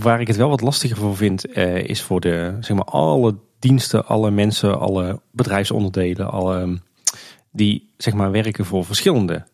[0.00, 3.36] Waar, ik het wel wat lastiger voor vind, uh, is voor de, zeg maar, alle
[3.58, 6.80] diensten, alle mensen, alle bedrijfsonderdelen, alle,
[7.52, 9.46] die zeg maar, werken voor verschillende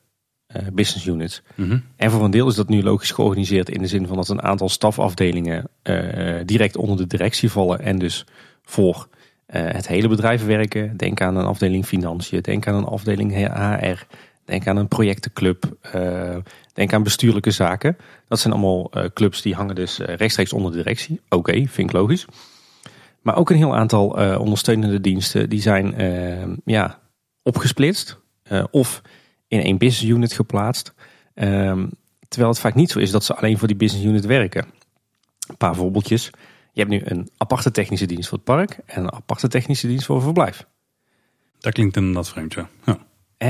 [0.72, 1.42] business units.
[1.54, 1.78] Mhm.
[1.96, 4.42] En voor een deel is dat nu logisch georganiseerd in de zin van dat een
[4.42, 8.26] aantal stafafdelingen uh, direct onder de directie vallen en dus
[8.62, 9.08] voor
[9.46, 10.96] uh, het hele bedrijf werken.
[10.96, 14.04] Denk aan een afdeling financiën, denk aan een afdeling HR,
[14.44, 15.76] denk aan een projectenclub,
[16.72, 17.96] denk aan bestuurlijke zaken.
[18.28, 21.20] Dat zijn allemaal clubs die hangen dus rechtstreeks onder de directie.
[21.28, 22.26] Oké, vind ik logisch.
[23.22, 25.94] Maar ook een heel aantal ondersteunende diensten die zijn
[26.64, 26.98] ja,
[27.42, 28.20] opgesplitst
[28.70, 29.02] of
[29.52, 30.94] in één business unit geplaatst.
[31.34, 31.90] Um,
[32.28, 34.64] terwijl het vaak niet zo is dat ze alleen voor die business unit werken.
[35.48, 36.30] Een paar voorbeeldjes.
[36.72, 40.06] Je hebt nu een aparte technische dienst voor het park en een aparte technische dienst
[40.06, 40.66] voor het verblijf.
[41.58, 42.68] Dat klinkt inderdaad vreemd, ja.
[42.84, 42.98] ja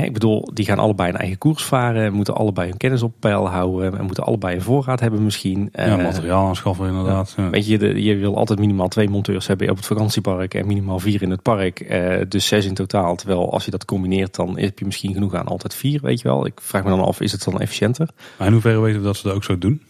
[0.01, 3.49] ik bedoel, die gaan allebei een eigen koers varen, moeten allebei hun kennis op peil
[3.49, 5.69] houden en moeten allebei een voorraad hebben misschien.
[5.73, 7.33] Ja, eh, materiaal aanschaffen inderdaad.
[7.37, 7.49] Ja.
[7.49, 11.21] Weet je, je wil altijd minimaal twee monteurs hebben op het vakantiepark en minimaal vier
[11.21, 11.89] in het park.
[11.89, 13.15] Uh, dus zes in totaal.
[13.15, 16.27] Terwijl als je dat combineert, dan heb je misschien genoeg aan altijd vier, weet je
[16.27, 16.45] wel.
[16.45, 18.09] Ik vraag me dan af, is het dan efficiënter?
[18.37, 19.81] Maar in hoeverre weten we dat ze dat ook zo doen?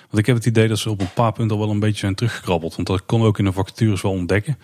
[0.00, 1.98] Want ik heb het idee dat ze op een paar punten al wel een beetje
[1.98, 2.74] zijn teruggekrabbeld.
[2.76, 4.58] Want dat kon ook in de vacatures wel ontdekken.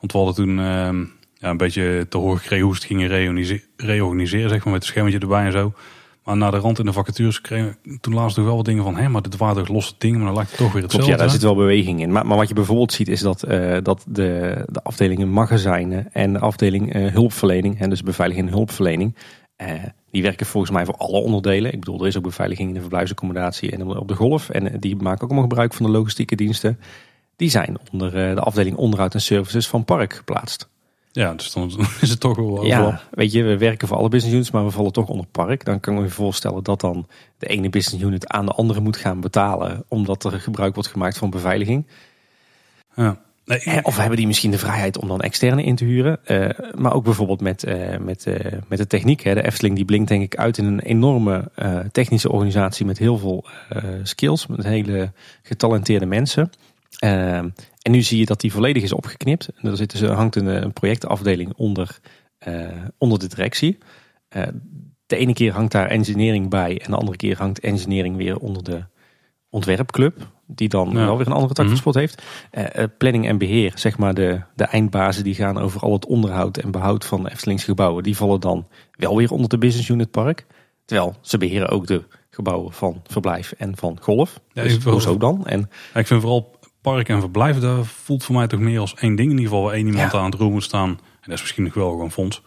[0.00, 0.58] Want we hadden toen...
[0.58, 1.06] Uh,
[1.40, 3.08] ja, een beetje te horen gekregen hoe ze het gingen
[3.76, 5.72] reorganiseren, zeg maar, met het schermetje erbij en zo.
[6.24, 8.96] Maar na de rand in de vacatures kregen toen laatst toch wel wat dingen van,
[8.96, 11.08] hé, maar dit waren toch losse dingen, maar dan lijkt het toch weer hetzelfde.
[11.08, 12.12] Klopt, ja, daar zit wel beweging in.
[12.12, 16.32] Maar, maar wat je bijvoorbeeld ziet is dat, uh, dat de, de afdelingen magazijnen en
[16.32, 19.16] de afdeling uh, hulpverlening, en dus beveiliging en hulpverlening,
[19.62, 19.72] uh,
[20.10, 21.72] die werken volgens mij voor alle onderdelen.
[21.72, 24.48] Ik bedoel, er is ook beveiliging in de verblijfsaccommodatie en op de golf.
[24.48, 26.78] En die maken ook allemaal gebruik van de logistieke diensten.
[27.36, 30.68] Die zijn onder de afdeling onderhoud en services van Park geplaatst.
[31.12, 34.34] Ja, dus dan is het toch wel Ja, weet je, we werken voor alle business
[34.34, 35.64] units, maar we vallen toch onder park.
[35.64, 37.06] Dan kan ik me voorstellen dat dan
[37.38, 41.18] de ene business unit aan de andere moet gaan betalen, omdat er gebruik wordt gemaakt
[41.18, 41.86] van beveiliging.
[42.94, 43.18] Ja.
[43.44, 46.18] Nee, of hebben die misschien de vrijheid om dan externe in te huren.
[46.26, 48.34] Uh, maar ook bijvoorbeeld met, uh, met, uh,
[48.68, 49.22] met de techniek.
[49.22, 49.34] Hè.
[49.34, 51.50] De Efteling die blinkt denk ik uit in een enorme
[51.92, 53.44] technische organisatie met heel veel
[54.02, 54.46] skills.
[54.46, 56.50] Met hele getalenteerde mensen.
[57.82, 59.48] En nu zie je dat die volledig is opgeknipt.
[59.56, 61.98] En er zit dus, hangt een, een projectafdeling onder,
[62.48, 63.78] uh, onder de directie.
[64.36, 64.42] Uh,
[65.06, 68.64] de ene keer hangt daar engineering bij en de andere keer hangt engineering weer onder
[68.64, 68.84] de
[69.48, 70.28] ontwerpclub.
[70.46, 72.22] Die dan wel weer een andere takverspot mm heeft.
[72.52, 76.56] Uh, planning en beheer, zeg maar de, de eindbazen die gaan over al het onderhoud
[76.56, 78.02] en behoud van Eftelings gebouwen.
[78.02, 80.46] Die vallen dan wel weer onder de business unit park.
[80.84, 84.40] Terwijl ze beheren ook de gebouwen van verblijf en van golf.
[84.52, 85.46] Ja, dus hoezo dan?
[85.46, 88.94] En Ja, ik vind vooral park en verblijf, daar voelt voor mij toch meer als
[88.94, 89.30] één ding.
[89.30, 90.18] In ieder geval waar één iemand Ja.
[90.18, 90.88] aan het roer moet staan.
[90.88, 92.42] En dat is misschien nog wel gewoon fonds.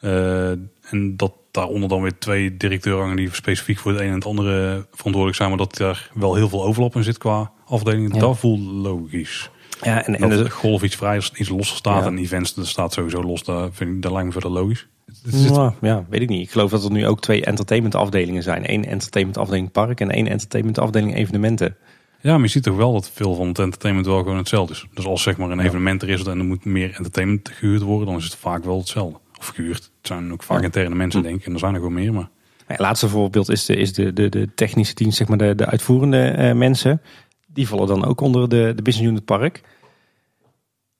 [0.00, 0.50] Eh,
[0.90, 4.26] en dat daaronder dan weer twee directeuren hangen die specifiek voor het een en het
[4.26, 5.48] andere verantwoordelijk zijn.
[5.48, 8.14] Maar dat daar wel heel veel overlap in zit qua afdelingen.
[8.14, 8.20] Ja.
[8.20, 9.50] Dat voelt logisch.
[9.82, 12.06] ja, en, en En de- golf iets vrij, iets losser staat Ja.
[12.10, 13.42] en events, dat staat sowieso los.
[13.44, 14.86] Daar, vind ik, dat lijkt me verder logisch.
[15.24, 16.40] Zit- Nou, ja, weet ik niet.
[16.42, 18.70] Ik geloof dat er nu ook twee entertainment afdelingen zijn.
[18.72, 21.76] Eén entertainment afdeling park en één entertainment afdeling evenementen.
[22.22, 24.86] Ja, maar je ziet toch wel dat veel van het entertainment wel gewoon hetzelfde is.
[24.94, 25.64] Dus als zeg maar een Ja.
[25.64, 28.78] evenement er is en er moet meer entertainment gehuurd worden, dan is het vaak wel
[28.78, 29.18] hetzelfde.
[29.38, 29.82] Of gehuurd.
[29.82, 30.64] Het zijn ook vaak Ja.
[30.64, 31.26] interne mensen Hm.
[31.26, 31.46] denk ik.
[31.46, 32.12] En er zijn er gewoon meer.
[32.12, 32.28] Maar
[32.66, 35.66] Het laatste voorbeeld is de, is de, de, de technische dienst, zeg maar de, de
[35.66, 37.00] uitvoerende eh, mensen.
[37.46, 39.60] Die vallen dan ook onder de, de business unit park.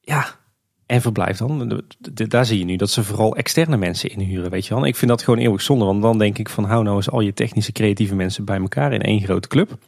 [0.01, 0.27] Ja,
[0.87, 1.69] en verblijf dan.
[1.69, 4.87] De- de- daar zie je nu dat ze vooral externe mensen inhuren, weet je wel.
[4.87, 7.21] Ik vind dat gewoon eeuwig zonde, want dan denk ik van hou nou eens al
[7.21, 9.79] je technische creatieve mensen bij elkaar in één grote club.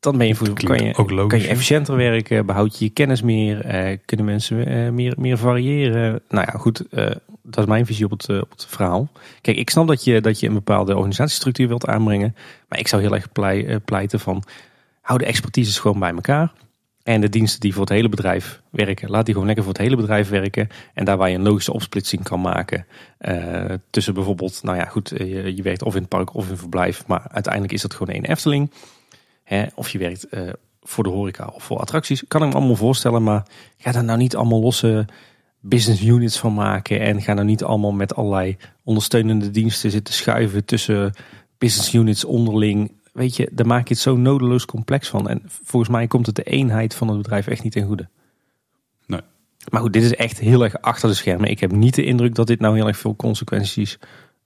[0.00, 2.90] Dan ben je, voor, kan, je, ook logisch, kan je efficiënter werken, behoud je je
[2.90, 6.22] kennis meer, eh, kunnen mensen eh, meer, meer variëren.
[6.28, 7.10] Nou ja, goed, eh,
[7.42, 9.08] dat is mijn visie op het, op het verhaal.
[9.40, 12.36] Kijk, ik snap dat je, dat je een bepaalde organisatiestructuur wilt aanbrengen.
[12.68, 14.42] Maar ik zou heel erg plei- pleiten van,
[15.00, 16.52] hou de expertises gewoon bij elkaar.
[17.02, 19.82] En de diensten die voor het hele bedrijf werken, laat die gewoon lekker voor het
[19.82, 20.68] hele bedrijf werken.
[20.94, 22.86] En daar waar je een logische opsplitsing kan maken.
[23.90, 27.06] tussen bijvoorbeeld, nou ja goed, je, je werkt of in het park of in verblijf.
[27.06, 28.70] Maar uiteindelijk is dat gewoon één Efteling.
[29.48, 30.48] Hè, of je werkt eh,
[30.82, 32.24] voor de horeca of voor attracties.
[32.28, 33.46] Kan ik me allemaal voorstellen, maar
[33.78, 35.06] ga daar nou niet allemaal losse
[35.60, 37.00] business units van maken.
[37.00, 41.12] En ga nou niet allemaal met allerlei ondersteunende diensten zitten schuiven tussen
[41.58, 42.92] business units onderling.
[43.12, 45.28] Weet je, daar maak je het zo nodeloos complex van.
[45.28, 48.08] En volgens mij komt het de eenheid van het bedrijf echt niet ten goede.
[49.06, 49.20] Nee.
[49.70, 51.50] Maar goed, dit is echt heel erg achter de schermen.
[51.50, 53.98] Ik heb niet de indruk dat dit nou heel erg veel consequenties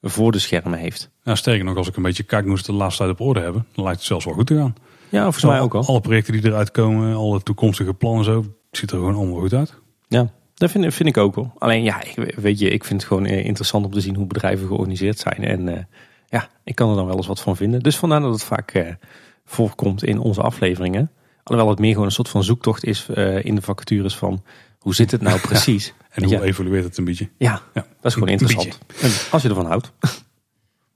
[0.03, 1.11] voor de schermen heeft.
[1.25, 3.41] nou, sterker nog, als ik een beetje kijk hoe ze de laatste tijd op orde
[3.41, 4.75] hebben, dan lijkt het zelfs wel goed te gaan.
[5.13, 5.87] Ja, volgens mij ook al.
[5.87, 9.75] Alle projecten die eruit komen, alle toekomstige plannen zo, ziet er gewoon allemaal goed uit.
[10.09, 11.53] Ja, dat vind, vind ik ook wel.
[11.59, 14.27] Alleen ja, ik, weet je, ik vind het gewoon eh, interessant om te zien hoe
[14.27, 15.45] bedrijven georganiseerd zijn.
[15.45, 15.85] En eh,
[16.29, 17.81] ja, ik kan er dan wel eens wat van vinden.
[17.81, 18.95] Dus vandaar dat het vaak eh,
[19.45, 21.11] voorkomt in onze afleveringen.
[21.43, 23.07] Alhoewel het meer gewoon een soort van zoektocht is
[23.43, 24.43] in de vacatures van
[24.79, 25.95] hoe zit het nou precies?
[26.11, 26.41] En hoe Ja.
[26.41, 27.29] evolueert het een beetje?
[27.39, 27.81] Ja, Ja.
[28.01, 28.79] dat is gewoon interessant.
[29.01, 29.93] En als je ervan houdt.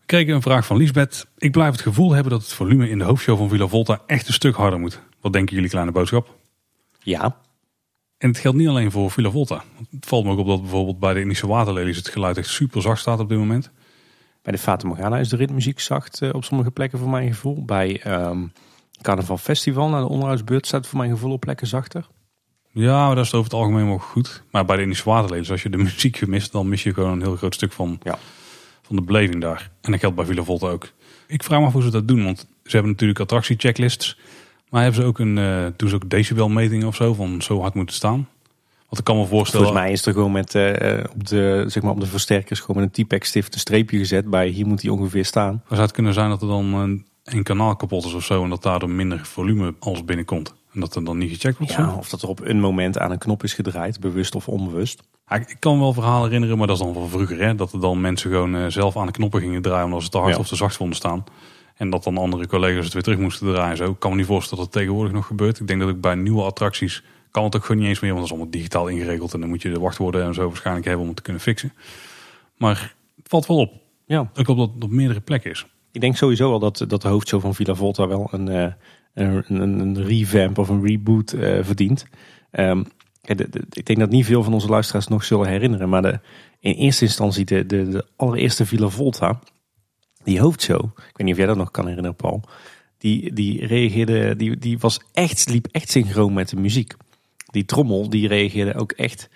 [0.07, 1.27] We kregen een vraag van Liesbeth.
[1.39, 4.27] Ik blijf het gevoel hebben dat het volume in de hoofdshow van Villa Volta echt
[4.27, 5.01] een stuk harder moet.
[5.21, 6.35] Wat denken jullie, kleine boodschap?
[7.03, 7.37] Ja,
[8.19, 9.63] En het geldt niet alleen voor Villa Volta.
[9.91, 12.83] Het valt me ook op dat bijvoorbeeld bij de Indische Waterlelies het geluid echt super
[12.83, 13.71] zacht staat op dit moment.
[14.43, 17.65] bij de Fata Morgana is de ritmuziek zacht eh, op sommige plekken voor mijn gevoel.
[17.65, 18.47] Bij ehm
[19.03, 22.07] Carnaval Festival, naar de onderhoudsbeurt, staat het voor mijn gevoel op plekken zachter.
[22.71, 24.43] Ja, maar dat is het over het algemeen wel goed.
[24.51, 27.23] Maar bij de Indische Waterlelies, als je de muziek gemist, dan mis je gewoon een
[27.23, 28.19] heel groot stuk van, Ja.
[28.87, 29.71] Van de beleving daar.
[29.81, 30.93] En dat geldt bij Villa Volta ook.
[31.27, 34.19] Ik vraag me af hoe ze dat doen, want ze hebben natuurlijk attractiechecklists.
[34.71, 37.75] Maar hebben ze ook een, eh doen ze ook decibelmetingen of zo, van zo hard
[37.75, 38.29] moet het staan?
[38.89, 39.67] Want ik kan me voorstellen...
[39.67, 42.83] Volgens mij is er gewoon met, eh, op, de, zeg maar op de versterkers gewoon
[42.83, 45.53] met een T-Pex stift een streepje gezet bij hier moet hij ongeveer staan.
[45.53, 48.43] Maar zou het kunnen zijn dat er dan een, een kanaal kapot is of zo
[48.43, 50.55] en dat daardoor minder volume alles binnenkomt?
[50.73, 51.73] En dat er dan niet gecheckt wordt?
[51.73, 55.03] Ja, of dat er op een moment aan een knop is gedraaid, bewust of onbewust.
[55.29, 57.39] Ik ik kan me wel verhalen herinneren, maar dat is dan van vroeger.
[57.41, 57.55] Hè?
[57.55, 60.19] Dat er dan mensen gewoon eh, zelf aan de knoppen gingen draaien omdat ze te
[60.19, 60.39] hard Ja.
[60.39, 61.25] of te zacht vonden staan.
[61.77, 63.71] En dat dan andere collega's het weer terug moesten draaien.
[63.71, 63.91] en Zo.
[63.91, 65.61] Ik kan me niet voorstellen dat dat tegenwoordig nog gebeurt.
[65.61, 68.11] Ik denk dat ook bij nieuwe attracties kan het ook gewoon niet eens meer.
[68.15, 69.35] Want dat is allemaal digitaal ingeregeld.
[69.35, 71.73] En dan moet je de wachtwoorden en zo waarschijnlijk hebben om het te kunnen fixen.
[72.57, 73.73] Maar het valt wel op.
[74.07, 75.67] Ja, Ook op dat het op meerdere plekken is.
[75.93, 78.73] ik denk sowieso wel dat, dat de hoofdshow van Villa Volta wel een, eh,
[79.15, 82.07] een, een, een revamp of een reboot eh, verdient.
[82.51, 82.83] Ehm,
[83.71, 85.89] ik denk dat niet veel van onze luisteraars nog zullen herinneren.
[85.89, 86.21] Maar de,
[86.61, 89.41] in eerste instantie de, de, de allereerste Villa Volta,
[90.25, 90.85] die hoofdshow.
[90.85, 92.43] Ik weet niet of jij dat nog kan herinneren, Paul.
[92.99, 96.95] Die, die reageerde, die, die was echt, liep echt synchroon met de muziek.
[97.47, 99.29] Die trommel, die reageerde ook echt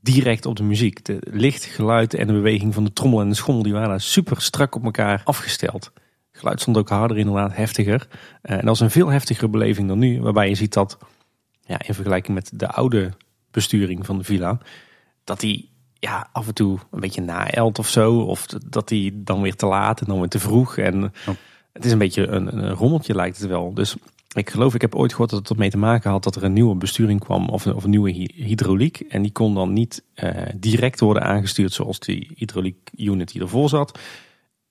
[0.00, 1.04] direct op de muziek.
[1.04, 4.40] De licht, geluid en de beweging van de trommel en de schommel, die waren super
[4.42, 5.90] strak op elkaar afgesteld.
[6.30, 8.08] Het geluid stond ook harder, inderdaad, heftiger.
[8.42, 10.98] Eh, en dat was een veel heftigere beleving dan nu, waarbij je ziet dat,
[11.60, 13.12] ja, in vergelijking met de oude
[13.56, 14.58] besturing van de villa,
[15.24, 18.20] dat die ja, af en toe een beetje naelt of zo.
[18.20, 20.76] Of dat die dan weer te laat en dan weer te vroeg.
[20.76, 21.12] En
[21.72, 23.74] het is een beetje een, een rommeltje lijkt het wel.
[23.74, 23.96] Dus
[24.32, 26.52] ik geloof, ik heb ooit gehoord dat het ermee te maken had dat er een
[26.52, 29.00] nieuwe besturing kwam of een, of een nieuwe hy- hydrauliek.
[29.00, 33.68] En die kon dan niet eh, direct worden aangestuurd zoals die hydrauliek unit die ervoor
[33.68, 33.98] zat.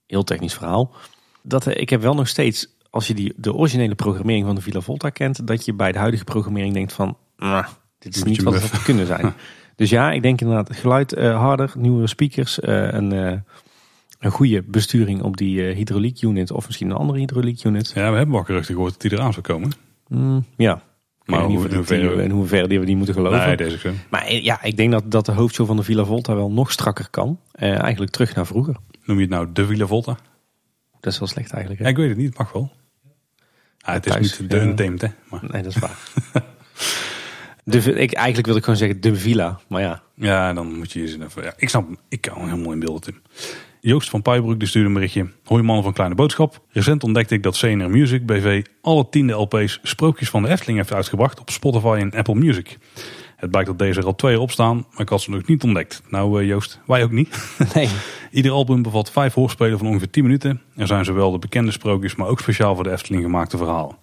[0.05, 0.93] Heel technisch verhaal.
[1.41, 4.61] Dat, eh, ik heb wel nog steeds, als je die, de originele programmering van de
[4.61, 7.67] Villa Volta kent, dat je bij de huidige programmering denkt van, "Ah,
[7.97, 9.33] dit is niet wat het kunnen zijn.
[9.75, 13.39] dus ja, ik denk inderdaad geluid eh, harder, nieuwe speakers, eh, een, eh,
[14.19, 17.91] een goede besturing op die uh, hydrauliek unit of misschien een andere hydrauliek unit.
[17.95, 19.71] Ja, we hebben wel geruchten gehoord dat die eraan zou komen.
[20.07, 20.81] Mm, ja.
[21.25, 23.39] Maar hoe, in hoeverre hoeverre die we die moeten geloven.
[23.39, 26.51] Nee, deze Maar ja, ik denk dat, dat de hoofdshow van de Villa Volta wel
[26.51, 27.39] nog strakker kan.
[27.59, 28.75] Uh, eigenlijk terug naar vroeger.
[29.05, 30.17] Noem je het nou de Villa Volta?
[30.99, 31.83] Dat is wel slecht eigenlijk.
[31.83, 32.71] Ja, ik weet het niet, het mag wel.
[33.79, 35.07] Ah, het is niet de untamed, hè?
[35.29, 35.41] Maar.
[35.47, 35.97] Nee, dat is waar.
[37.65, 40.01] de, ik, eigenlijk wil ik gewoon zeggen de villa, maar ja.
[40.15, 41.43] Ja, dan moet je je zin even...
[41.43, 43.21] Ja, ik snap ik kan helemaal in beelden, Tim.
[43.81, 45.29] Joost van Pijbroek die stuurde een berichtje.
[45.43, 46.61] Hoi mannen van Kleine Boodschap.
[46.69, 50.93] Recent ontdekte ik dat CNR Music BV alle tiende LP's Sprookjes van de Efteling heeft
[50.93, 52.77] uitgebracht op Spotify en Apple Music.
[53.35, 55.63] Het blijkt dat deze er al twee op staan, maar ik had ze nog niet
[55.63, 56.01] ontdekt.
[56.09, 57.29] Nou uh, Joost, wij ook niet.
[57.73, 57.89] Nee.
[58.31, 60.61] Ieder album bevat vijf hoorspelen van ongeveer 10 minuten.
[60.75, 63.95] Er zijn zowel de bekende sprookjes, maar ook speciaal voor de Efteling gemaakte verhalen.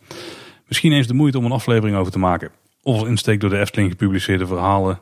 [0.69, 2.51] Misschien eens de moeite om een aflevering over te maken.
[2.83, 5.01] Of insteek door de Efteling gepubliceerde verhalen,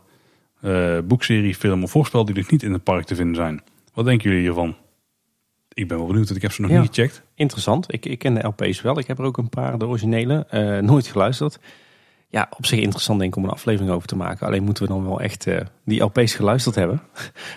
[0.62, 3.62] uh, boekserie, film of voorspel die dus niet in het park te vinden zijn.
[3.94, 4.76] Wat denken jullie hiervan?
[5.72, 7.22] Ik ben wel benieuwd, want ik heb ze nog niet gecheckt.
[7.34, 7.92] Interessant.
[7.92, 8.98] Ik, ik ken de LP's wel.
[8.98, 11.58] Ik heb er ook een paar, de originele, uh, nooit geluisterd.
[12.28, 14.46] Ja, op zich interessant denk ik om een aflevering over te maken.
[14.46, 17.02] Alleen moeten we dan wel echt uh, die LP's geluisterd hebben.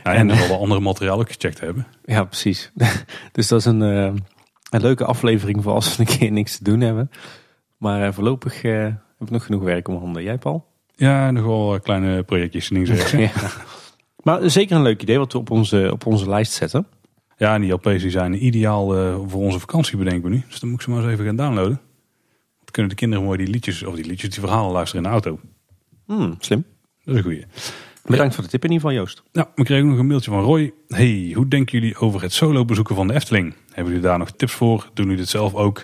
[0.03, 1.87] Ja, en, en wel andere materiaal ook gecheckt hebben.
[2.05, 2.71] Ja, precies.
[3.31, 4.21] dus dat is een, een
[4.69, 7.11] leuke aflevering voor als we een keer niks te doen hebben.
[7.77, 8.61] Maar voorlopig
[9.23, 10.23] heb nog genoeg werk om handen.
[10.23, 10.65] Jij Paul?
[10.95, 13.19] Ja, nog wel kleine projectjes en dingen.
[13.19, 13.31] ja.
[14.23, 16.87] Maar zeker een leuk idee wat we op onze, op onze lijst zetten.
[17.37, 20.43] Ja, en die LP's die zijn ideaal uh, voor onze vakantie bedenken we nu.
[20.49, 21.81] Dus dan moet ik ze maar eens even gaan downloaden.
[22.57, 25.15] Dan kunnen de kinderen mooi die liedjes, of die liedjes, die verhalen luisteren in de
[25.15, 25.39] auto.
[26.05, 26.65] Hmm, slim.
[27.03, 27.45] Dat is een goeie.
[28.05, 29.23] Bedankt voor de tip in ieder geval Joost.
[29.31, 30.73] Nou, we kregen nog een mailtje van Roy.
[30.87, 33.53] Hey, hoe denken jullie over het solo bezoeken van de Efteling?
[33.71, 34.89] Hebben jullie daar nog tips voor?
[34.93, 35.83] Doen jullie dit zelf ook?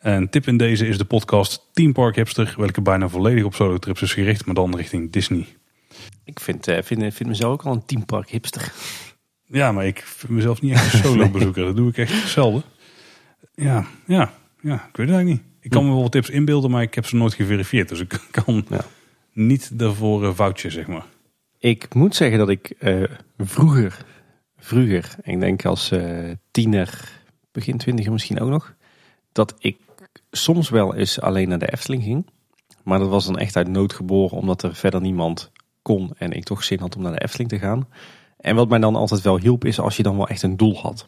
[0.00, 3.78] Een tip in deze is de podcast Team Park Hipster, welke bijna volledig op solo
[3.78, 5.46] trips is gericht, maar dan richting Disney.
[6.24, 8.72] Ik vind, uh, vind, vind mezelf ook al een teampark hipster.
[9.44, 11.64] Ja, maar ik vind mezelf niet echt een solo bezoeker.
[11.64, 12.62] Dat doe ik echt zelden.
[13.54, 15.42] Ja, ja, ja, ik weet het eigenlijk niet.
[15.60, 17.88] Ik kan me wel tips inbeelden, maar ik heb ze nooit geverifieerd.
[17.88, 18.84] Dus ik kan ja.
[19.32, 21.04] niet daarvoor een foutje, zeg maar.
[21.58, 23.04] Ik moet zeggen dat ik uh,
[23.38, 24.04] vroeger,
[24.56, 27.20] vroeger, ik denk als uh, tiener,
[27.52, 28.74] begin twintiger misschien ook nog,
[29.32, 29.76] dat ik
[30.30, 32.26] soms wel eens alleen naar de Efteling ging.
[32.84, 35.50] Maar dat was dan echt uit nood geboren, omdat er verder niemand
[35.82, 37.88] kon en ik toch zin had om naar de Efteling te gaan.
[38.36, 40.76] En wat mij dan altijd wel hielp is als je dan wel echt een doel
[40.76, 41.06] had.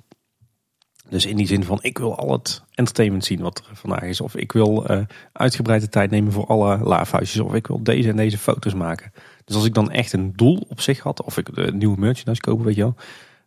[1.09, 4.21] Dus in die zin van ik wil al het entertainment zien wat er vandaag is.
[4.21, 5.01] Of ik wil uh,
[5.33, 7.41] uitgebreide tijd nemen voor alle laafhuisjes.
[7.41, 9.13] Of ik wil deze en deze foto's maken.
[9.45, 11.23] Dus als ik dan echt een doel op zich had.
[11.23, 12.95] Of ik de nieuwe merchandise kopen weet je wel.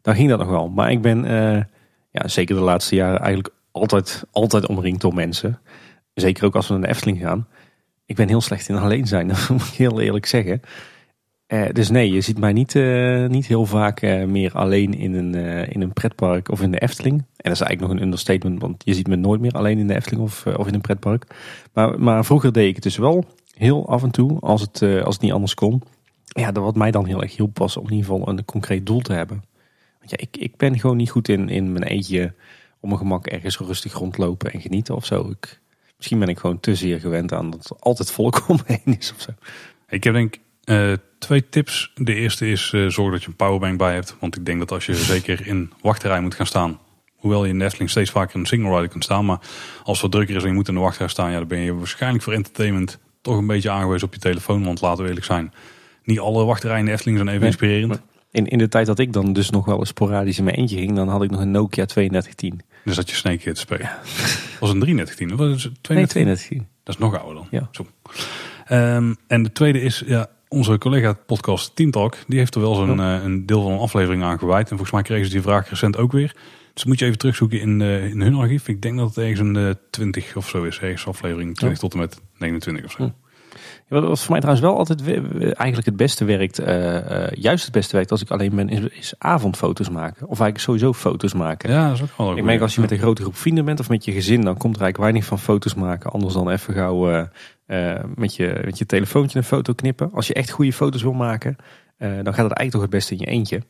[0.01, 0.69] Dan ging dat nog wel.
[0.69, 1.63] Maar ik ben uh,
[2.11, 5.59] ja, zeker de laatste jaren eigenlijk altijd, altijd omringd door mensen.
[6.15, 7.47] Zeker ook als we naar de Efteling gaan.
[8.05, 9.27] Ik ben heel slecht in alleen zijn.
[9.29, 10.61] Dat moet ik heel eerlijk zeggen.
[11.47, 15.13] Uh, dus nee, je ziet mij niet, uh, niet heel vaak uh, meer alleen in
[15.13, 15.33] een,
[15.69, 17.17] in een pretpark of in de Efteling.
[17.17, 19.87] En dat is eigenlijk nog een understatement, want je ziet me nooit meer alleen in
[19.87, 21.25] de Efteling of, of in een pretpark.
[21.73, 25.13] Maar, maar vroeger deed ik het dus wel heel af en toe, als het, als
[25.13, 25.81] het niet anders kon.
[26.25, 28.85] Ja, dat wat mij dan heel erg hielp was om in ieder geval een concreet
[28.85, 29.43] doel te hebben.
[29.99, 32.33] Want ja, ik, ik ben gewoon niet goed in, in mijn eentje
[32.79, 35.29] op mijn gemak ergens rustig rondlopen en genieten of zo.
[35.29, 35.61] Ik,
[35.97, 39.21] misschien ben ik gewoon te zeer gewend aan dat er altijd volk omheen is of
[39.21, 39.31] zo.
[39.87, 41.91] Ik heb denk uh, twee tips.
[41.95, 44.15] De eerste is uh, zorg dat je een powerbank bij hebt.
[44.19, 46.79] Want ik denk dat als je zeker in wachtrij moet gaan staan.
[47.15, 49.25] Hoewel je in Nestling steeds vaker in een single rider kunt staan.
[49.25, 49.39] Maar
[49.83, 51.31] als het drukker is en je moet in de wachtrij staan.
[51.31, 54.63] Ja, dan ben je waarschijnlijk voor entertainment toch een beetje aangewezen op je telefoon.
[54.63, 55.53] Want laten we eerlijk zijn.
[56.03, 58.01] Niet alle wachtrijen in Efteling zijn even inspirerend.
[58.31, 60.77] In, in de tijd dat ik dan dus nog wel eens sporadisch in mijn eentje
[60.77, 60.95] ging.
[60.95, 62.61] Dan had ik nog een Nokia 3210.
[62.85, 63.85] Dus dat je Snake te spelen.
[63.85, 63.99] Ja.
[64.59, 65.95] Was een 3310 of was het 3210?
[65.95, 66.67] Nee, 3210.
[66.83, 67.47] Dat is nog ouder dan.
[67.51, 67.69] Ja.
[67.71, 67.85] Zo.
[68.71, 72.75] Um, en de tweede is, ja, onze collega podcast Team Talk, die heeft er wel
[72.75, 74.63] zo'n uh, een deel van een aflevering aan gewijd.
[74.63, 76.35] En volgens mij kregen ze die vraag recent ook weer.
[76.73, 78.67] Dus moet je even terugzoeken in, uh, in hun archief.
[78.67, 80.79] Ik denk dat het ergens een uh, 20 of zo is.
[80.79, 83.13] Ergens aflevering 20 tot en met 29 of zo.
[83.89, 85.01] Ja, wat voor mij trouwens wel altijd
[85.53, 89.13] eigenlijk het beste werkt, uh, juist het beste werkt als ik alleen ben, is, is,
[89.17, 90.21] avondfoto's maken.
[90.21, 91.69] Of eigenlijk sowieso foto's maken.
[91.69, 93.79] Ja, dat is ook wel Ik merk als je met een grote groep vrienden bent
[93.79, 96.11] of met je gezin, dan komt er eigenlijk weinig van foto's maken.
[96.11, 97.27] Anders dan even gauw
[97.67, 100.09] uh, met, je, met je telefoontje een foto knippen.
[100.13, 101.55] Als je echt goede foto's wil maken,
[101.97, 103.61] dan gaat het eigenlijk toch het beste in je eentje.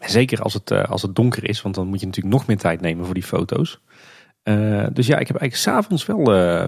[0.00, 2.80] zeker als het, als het donker is, want dan moet je natuurlijk nog meer tijd
[2.80, 3.80] nemen voor die foto's.
[4.44, 6.64] Uh, dus ja, ik heb eigenlijk s'avonds wel uh,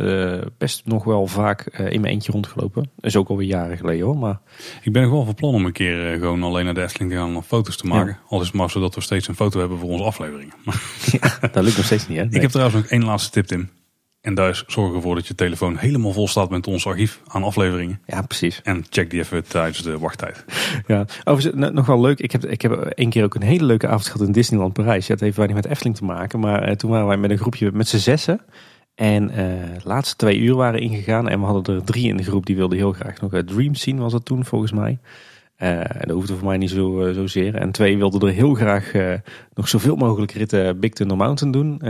[0.00, 2.82] uh, best nog wel vaak in mijn eentje rondgelopen.
[2.82, 4.18] Dat is ook alweer jaren geleden hoor.
[4.18, 4.40] Maar...
[4.82, 7.36] Ik ben gewoon van plan om een keer gewoon alleen naar de Efteling te gaan
[7.36, 8.12] om foto's te maken.
[8.12, 8.18] Ja.
[8.28, 10.54] Al is het maar zodat we steeds een foto hebben voor onze afleveringen.
[11.20, 12.24] ja, dat lukt nog steeds niet hè?
[12.24, 12.34] Nee.
[12.34, 13.70] Ik heb trouwens nog één laatste tip Tim.
[14.26, 17.42] En daar zorgen we ervoor dat je telefoon helemaal vol staat met ons archief aan
[17.42, 18.00] afleveringen.
[18.06, 18.60] Ja, precies.
[18.62, 20.44] En check die even tijdens de wachttijd.
[20.86, 22.20] Ja, overigens n- nog wel leuk.
[22.20, 25.06] Ik heb, ik heb één keer ook een hele leuke avond gehad in Disneyland Parijs.
[25.06, 26.40] Ja, het heeft weinig met Efteling te maken.
[26.40, 28.40] Maar eh, toen waren wij met een groepje met z'n zessen.
[28.94, 29.36] En eh,
[29.82, 31.28] de laatste twee uur waren ingegaan.
[31.28, 33.74] En we hadden er drie in de groep die wilden heel graag nog het Dream
[33.74, 34.98] zien was dat toen volgens mij.
[35.56, 37.54] Eh, en dat hoefde voor mij niet zo, eh, zozeer.
[37.54, 39.14] En twee wilden er heel graag eh,
[39.54, 41.80] nog zoveel mogelijk ritten Big Thunder Mountain doen.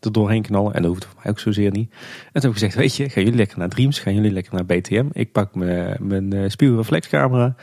[0.00, 0.74] er doorheen knallen.
[0.74, 1.90] En dat hoefde voor mij ook zozeer niet.
[1.90, 3.98] En toen heb ik gezegd, weet je, gaan jullie lekker naar Dreams.
[3.98, 5.08] Gaan jullie lekker naar BTM.
[5.12, 7.54] Ik pak mijn, spiegelreflexcamera.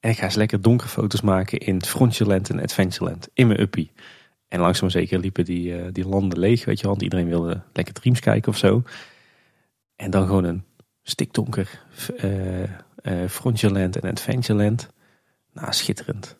[0.00, 3.28] En ik ga eens lekker donkere foto's maken in Frontierland en Adventureland.
[3.34, 3.90] In mijn uppie.
[4.48, 6.86] En langzaam zeker liepen die, die landen leeg, weet je.
[6.86, 8.82] Want iedereen wilde lekker Dreams kijken of zo.
[9.96, 10.64] En dan gewoon een
[11.02, 11.82] stikdonker
[13.02, 14.88] eh Frontierland en Adventureland.
[15.54, 16.36] Nou, schitterend.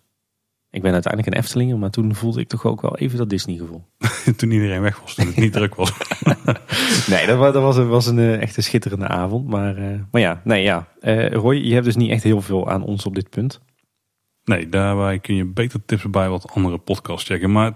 [0.70, 3.56] Ik ben uiteindelijk een Eftelinger, maar toen voelde ik toch ook wel even dat Disney
[3.56, 3.84] gevoel.
[4.36, 5.92] toen iedereen weg was, toen het niet druk was.
[7.08, 9.48] Nee, dat was, dat was een, was een eh, echt een schitterende avond.
[9.48, 10.88] Maar, eh, maar ja, nee, ja.
[11.00, 13.60] Eh, Roy, je hebt dus niet echt heel veel aan ons op dit punt.
[14.44, 17.52] Nee, daarbij kun je beter tips bij wat andere podcasts checken.
[17.52, 17.72] Maar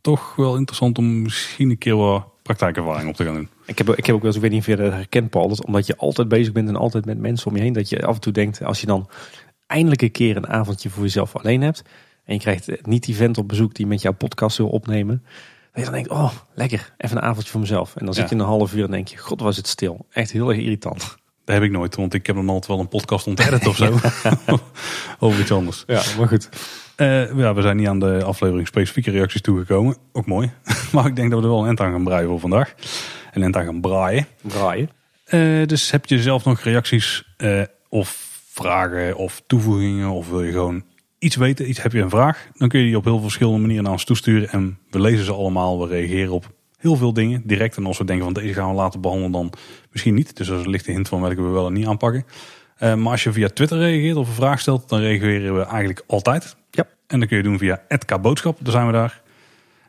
[0.00, 3.48] toch wel interessant om misschien een keer wat praktijkervaring op te gaan doen.
[3.66, 5.48] Ik heb, ik heb ook wel eens, ik weet niet of je dat herkent Paul,
[5.48, 8.06] dat omdat je altijd bezig bent en altijd met mensen om je heen, dat je
[8.06, 9.08] af en toe denkt, als je dan
[9.66, 11.82] eindelijk een keer een avondje voor jezelf alleen hebt,
[12.24, 15.22] en je krijgt niet die vent op bezoek die met jouw podcast wil opnemen,
[15.72, 17.96] dat je dan denkt, oh lekker, even een avondje voor mezelf.
[17.96, 20.06] En dan zit je een half uur en denk je, god was het stil.
[20.10, 21.16] Echt heel erg irritant.
[21.44, 23.98] Dat heb ik nooit, want ik heb dan altijd wel een podcast ontedit of zo.
[25.26, 25.84] Over iets anders.
[25.86, 26.48] Ja, maar goed.
[26.96, 29.96] Eh, ja, we zijn niet aan de aflevering specifieke reacties toegekomen.
[30.12, 30.52] Ook mooi.
[30.92, 32.74] maar ik denk dat we er wel een end aan gaan breien voor vandaag.
[33.32, 34.26] Een end aan gaan braaien.
[34.42, 34.90] Draaien.
[35.24, 38.23] Eh, dus heb je zelf nog reacties eh, of
[38.54, 40.82] vragen of toevoegingen of wil je gewoon
[41.18, 43.82] iets weten, iets, heb je een vraag, dan kun je die op heel verschillende manieren
[43.82, 47.76] naar ons toesturen en we lezen ze allemaal, we reageren op heel veel dingen direct
[47.76, 49.52] en als we denken van deze gaan we later behandelen dan
[49.90, 52.24] misschien niet, dus dat is een lichte hint van welke we wel en niet aanpakken.
[52.76, 56.02] Eh, maar als je via Twitter reageert of een vraag stelt, dan reageren we eigenlijk
[56.06, 56.56] altijd.
[56.70, 56.84] Ja.
[57.06, 59.22] En dat kun je doen via @kboodschap, daar zijn we daar.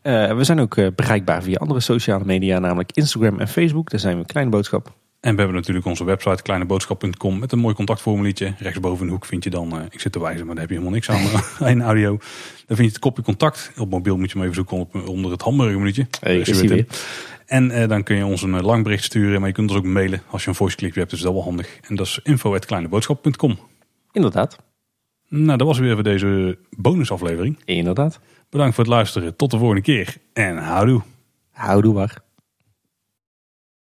[0.01, 3.89] Eh, we zijn ook eh, bereikbaar via andere sociale media, namelijk Instagram en Facebook.
[3.89, 4.93] Daar zijn we Kleine Boodschap.
[5.25, 8.53] En we hebben natuurlijk onze website kleineboodschap.com met een mooi contactformuliertje.
[8.57, 10.73] Rechtsboven in de hoek vind je dan, eh, ik zit te wijzen, maar daar heb
[10.73, 12.09] je helemaal niks aan eh, in audio.
[12.67, 13.71] Dan vind je het kopje contact.
[13.77, 16.07] Op mobiel moet je hem even zoeken op, onder het hamburgermenuutje.
[16.19, 16.87] Hey, in.
[17.45, 19.79] En eh, dan kun je ons een eh, lang bericht sturen, maar je kunt ons
[19.79, 21.11] ook mailen als je een voice clipje hebt.
[21.11, 21.79] Dus dat is wel handig.
[21.87, 23.59] En dat is info.kleineboodschap.com.
[24.11, 24.57] Inderdaad.
[25.27, 27.59] Nou, dat was weer voor deze bonusaflevering.
[27.65, 28.19] Inderdaad.
[28.49, 29.35] Bedankt voor het luisteren.
[29.35, 30.15] Tot de volgende keer.
[30.33, 31.01] En houdoe.
[31.51, 32.24] Houdoe waar.